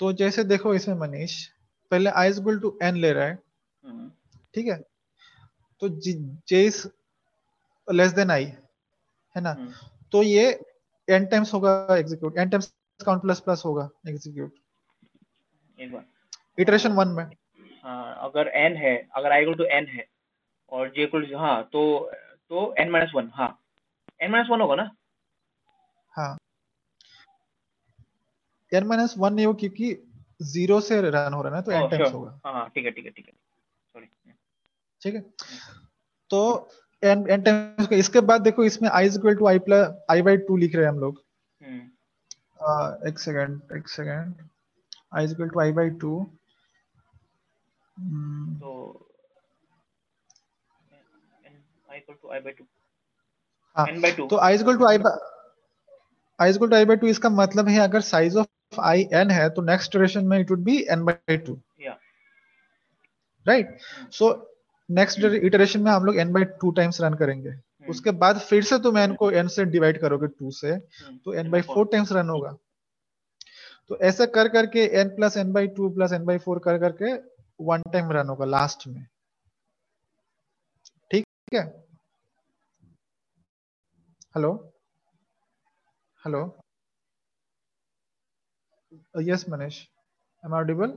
[0.00, 1.44] तो जैसे देखो इसमें मनीष
[1.90, 3.38] पहले आई इज़ टू एन ले रहा है।
[3.84, 4.10] हम्म।
[4.54, 4.76] ठीक है?
[5.82, 6.86] तो j is
[7.88, 9.50] less than i है ना?
[9.50, 9.72] हम्म।
[10.12, 10.48] तो ये
[11.08, 14.54] एन टाइम्स होगा execute n times count plus plus होगा एग्जीक्यूट
[15.78, 16.04] एक बार।
[16.58, 17.24] इटरेशन वन में।
[17.88, 20.06] अगर एन है अगर आई टू एन है
[20.72, 21.82] और जे इक्वल हाँ तो
[22.50, 23.48] तो एन माइनस वन हाँ।
[24.22, 24.90] एन माइनस वन होगा ना?
[26.12, 26.36] हाँ।
[28.72, 29.94] एन माइनस वन नहीं हो क्योंकि
[30.44, 32.84] ज़ीरो से रन हो रहा है ना तो एन Oh, टाइम्स होगा। हाँ हाँ ठीक
[32.84, 34.06] है ठीक है ठीक है। सॉरी
[35.02, 35.20] ठीक है।
[36.30, 36.70] तो
[37.02, 40.56] एन एन टाइम्स इसके बाद देखो इसमें i equal to i plus i by two
[40.56, 41.22] लिख रहे हैं हम लोग।
[41.60, 44.34] हम्म। एक सेकेंड एक second
[45.14, 46.18] i equal to i by two
[47.98, 48.72] तो
[51.90, 52.64] i equal to i by two
[53.76, 54.98] हाँ n by 2 तो equal to i
[56.38, 59.30] i is equal to i by two इसका मतलब है अगर साइज़ ऑफ़ आई एन
[59.30, 61.98] है तो नेक्स्ट इटरेशन में it would be n by two या
[63.46, 63.78] राइट
[64.12, 64.30] सो
[64.88, 67.52] नेक्स्ट इटरेशन में हम लोग n by two times run करेंगे.
[67.90, 70.76] उसके बाद फिर से तुम एन को एन से डिवाइड करोगे टू से
[71.24, 72.56] तो n by four times run होगा.
[73.88, 77.12] तो ऐसा कर करके n plus n by two plus n by four कर करके
[77.60, 79.04] वन टाइम रन होगा लास्ट में।
[81.10, 81.62] ठीक है?
[84.36, 84.52] Hello
[86.22, 86.40] hello
[89.22, 89.80] yes Manish
[90.44, 90.90] am audible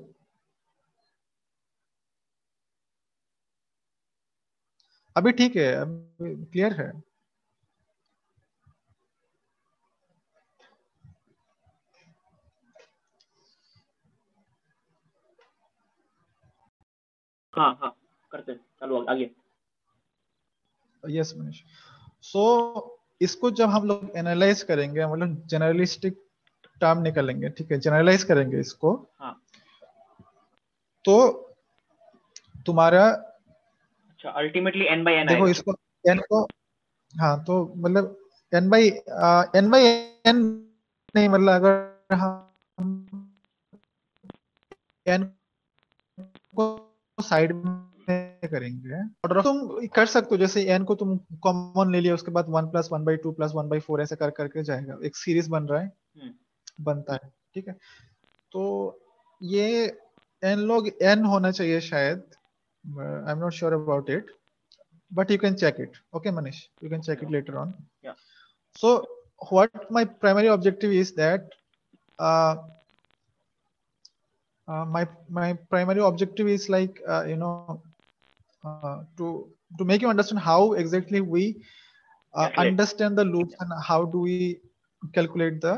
[5.16, 6.92] अभी ठीक है, अभी क्लियर है।
[17.54, 17.96] हाँ हाँ
[18.32, 19.30] करते हैं। चलो आगे।
[21.04, 21.62] यस मनीष
[22.24, 22.42] सो
[23.22, 26.14] इसको जब हम लोग एनालाइज करेंगे मतलब जनरलिस्टिक
[26.82, 27.80] टर्म निकालेंगे ठीक है?
[27.80, 29.34] जनरलाइज करेंगे इसको। हाँ।
[31.06, 31.18] तो
[32.66, 35.74] तुम्हारा अच्छा अल्टीमेटली एन बाई एन देखो इसको
[36.06, 36.42] एन को
[37.14, 38.18] हाँ तो मतलब
[38.52, 38.88] n by
[39.56, 39.86] n by
[40.26, 40.42] n
[41.16, 43.28] नहीं मतलब अगर हम
[45.06, 45.24] एन
[46.56, 46.68] को
[47.22, 52.14] साइड में करेंगे। और तुम कर सकते हो जैसे एन को तुम कॉमन ले लिया
[52.14, 54.98] उसके बाद one plus one by two plus one by four ऐसे कर करके जाएगा।
[55.04, 55.88] एक सीरीज़ बन रहा है।
[56.22, 56.34] हम्म।
[56.82, 57.74] बनता है ठीक है?
[58.52, 58.62] तो
[59.44, 59.98] ये
[60.44, 62.24] एन लॉग एन होना चाहिए शायद।
[62.88, 64.26] I am not sure about it
[65.12, 65.98] you can check it.
[66.16, 66.60] Okay manish?
[66.84, 67.72] You can check it later on.
[68.04, 68.14] Yeah.
[68.76, 69.06] so
[69.52, 71.50] what my primary objective is that
[72.20, 72.56] uh,
[74.71, 77.63] uh, my my primary objective is like uh, you know
[78.65, 78.83] uh,
[79.17, 79.23] to
[79.79, 81.55] to make you understand how exactly we
[82.35, 82.65] uh, Calculate.
[82.65, 84.59] understand the loops and how do we
[85.15, 85.75] calculate the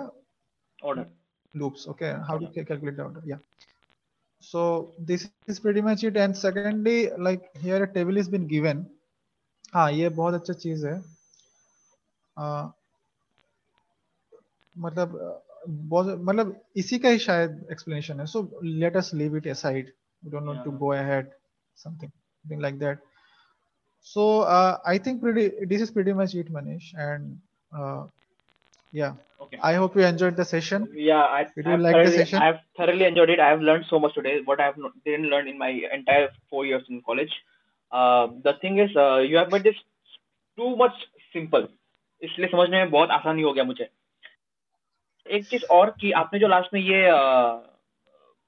[0.91, 1.07] order
[1.55, 3.41] loops okay how to ca- calculate the order yeah
[4.41, 8.85] so this is pretty much it and secondly like here a table has been given
[9.75, 10.95] हाँ ये बहुत अच्छा चीज है
[12.37, 12.69] आ,
[14.77, 19.92] मतलब अ, मतलब इसी का ही शायद एक्सप्लेनेशन है। So let us leave it aside
[20.24, 21.30] we don't know to go ahead
[21.78, 23.00] something something like that
[24.08, 24.26] so
[24.88, 27.36] I think pretty this is pretty much it Manish and
[28.94, 32.46] yeah okay I hope you enjoyed the session yeah I do like the session I
[32.46, 35.48] have thoroughly enjoyed it I have learned so much today what I have didn't learn
[35.48, 37.30] in my entire 4 years in college
[38.46, 39.82] the thing is you have made this
[40.58, 41.68] too much simple
[42.22, 43.90] इसलिए समझने में बहुत आसानी हो गया मुझे।
[45.26, 47.08] एक चीज़ और कि आपने जो लास्ट में ये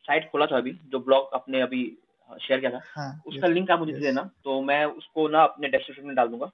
[0.06, 1.84] साइट खोला था अभी जो ब्लॉग आपने अभी
[2.30, 5.68] शेयर किया था हाँ उसका लिंक आप मुझे दे देना। तो मैं उसको ना अपने
[5.68, 6.46] डिस्क्रिप्शन में डाल दूँगा।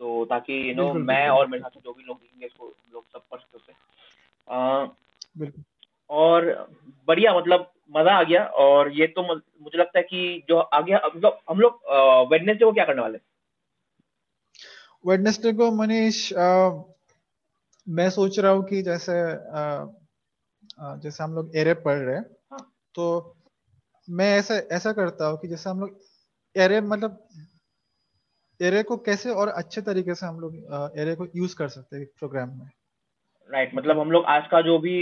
[0.00, 3.22] तो ताकि यू नो मैं और मेरे साथ जो भी लोग देखेंगे इसको लोग सब
[3.30, 3.72] पढ़ सकते उससे
[6.10, 6.68] और
[7.08, 11.38] बढ़िया मतलब मज़ा आ गया। और ये तो मुझे लगता है कि जो आगे मतलब
[11.50, 11.80] हम लोग
[12.32, 13.18] वेडनेसडे को क्या करने वाले
[15.04, 16.32] वेडनेसडे को मनीष
[17.86, 19.12] मैं सोच रहा हूँ कि जैसे
[21.02, 23.36] जैसे हम लोग एरे पढ़ रहे हैं हाँ। तो
[24.08, 25.98] मैं ऐसा ऐसा करता हूँ कि जैसे हम लोग
[26.56, 27.18] एरे मतलब
[28.60, 32.06] एरे को कैसे और अच्छे तरीके से हम लोग एरे को यूज़ कर सकते हैं
[32.18, 32.66] प्रोग्राम में
[33.50, 34.94] राइट right, मतलब हम लोग आज का जो भी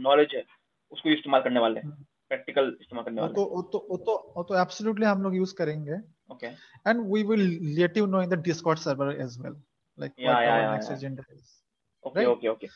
[0.00, 0.44] नॉलेज है
[0.92, 4.16] उसको इस्तेमाल करने वाले हैं हम्म। प्रैक्टिकल इस्तेमाल करने वाले तो वो तो वो तो
[4.36, 5.98] वो तो एब्सोल्युटली हम लोग यूज़ करेंगे
[6.30, 7.46] okay and we will
[7.76, 9.60] let you know in the Discord server as well
[9.98, 10.98] like what our yeah, next yeah.
[10.98, 11.63] Agenda is
[12.04, 12.66] okay okay okay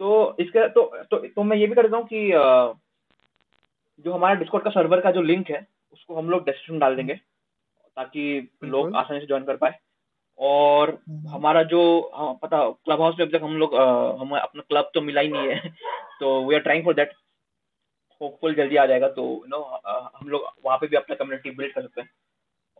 [0.00, 2.30] तो इसका तो तो तो मैं ये भी कर देता हूँ कि
[4.04, 6.96] जो हमारा डिस्कॉर्ड का सर्वर का जो लिंक है उसको हम लोग डिस्क्रिप्शन में डाल
[6.96, 7.14] देंगे
[7.96, 9.78] ताकि लोग आसानी से ज्वाइन कर पाए।
[10.38, 11.80] और हमारा जो
[12.14, 13.74] हाँ, पता क्लब हाउस में अब तक हम लोग
[14.20, 15.68] हम अपना क्लब तो मिला ही नहीं है
[16.20, 17.12] तो we are trying for that
[18.20, 21.74] hopeful जल्दी आ जाएगा तो यू नो हम लोग वहाँ पे भी अपना कम्युनिटी बिल्ड
[21.74, 22.10] कर सकते हैं।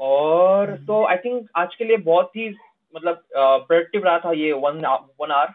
[0.00, 2.48] और हम्म। तो आई थिंक आज के लिए बहुत ही
[2.94, 4.84] मतलब प्रोडक्टिव रहा था ये one
[5.20, 5.52] one hour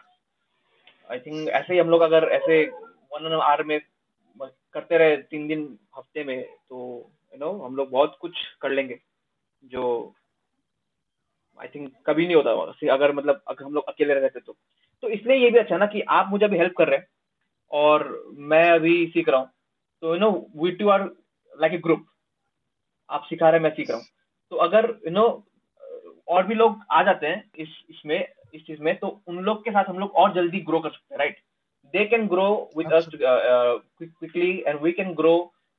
[1.10, 2.62] I think ऐसे ही हम लोग अगर ऐसे
[3.12, 3.80] वन एन आवर में
[4.40, 6.78] करते रहे तीन दिन हफ़्ते में तो
[7.32, 8.98] यू नो हम लोग बहुत कुछ कर लेंगे
[9.62, 10.14] जो
[11.60, 14.56] आई थिंक कभी नहीं होता अगर मतलब अगर हम लोग अकेले रहते तो।
[15.02, 17.06] तो इसलिए ये भी अच्छा ना कि आप मुझे अभी हेल्प कर रहे हैं
[17.70, 18.06] और
[18.52, 19.50] मैं अभी सीख रहा हूँ।
[20.02, 21.02] तो you know we too are
[21.52, 22.06] like a group
[23.08, 24.06] आप सिखा रहे हैं मैं सीख रहा हूँ।
[24.52, 25.42] तो अगर यू you नो know,
[26.28, 28.18] और भी लोग आ जाते हैं इस इसमें
[28.54, 31.14] इस चीज़ में तो उन लोग के साथ हम लोग और जल्दी ग्रो कर सकते
[31.14, 31.38] हैं right
[31.94, 35.34] they can grow with us quickly and we can grow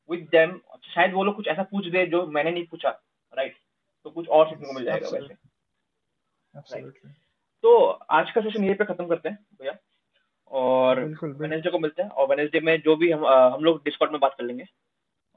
[0.10, 3.64] with them शायद वो लोग कुछ ऐसा पूछ दे जो मैंने नहीं पूछा राइट right?
[4.06, 5.34] तो कुछ और सीखने को मिल जाएगा वैसे।
[7.64, 9.78] तो आज का सेशन यहीं पे खत्म करते हैं भैया।
[10.52, 14.20] और वेनेसडे को मिलते हैं। और वेनेसडे में जो भी हम हम लोग डिस्कॉर्ड में
[14.22, 14.66] बात कर लेंगे।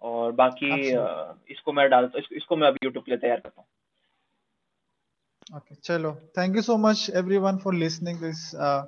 [0.03, 0.69] और बाकी
[1.53, 3.69] इसको मैं डालता इसको, इसको मैं अभी यूट्यूब के लिए तैयार करता हूँ।
[5.56, 8.84] okay chalo thank you so much everyone for listening this uh,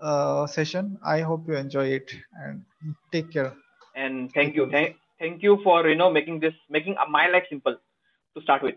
[0.00, 2.14] uh, session i hope you enjoy it
[2.44, 2.64] and
[3.12, 3.52] take care
[3.94, 7.76] and thank you thank, thank you for you know making this making my life simple
[8.34, 8.74] to start with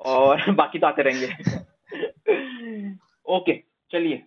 [0.00, 1.26] और बाकी तो आते रहेंगे
[3.36, 4.22] okay चलिए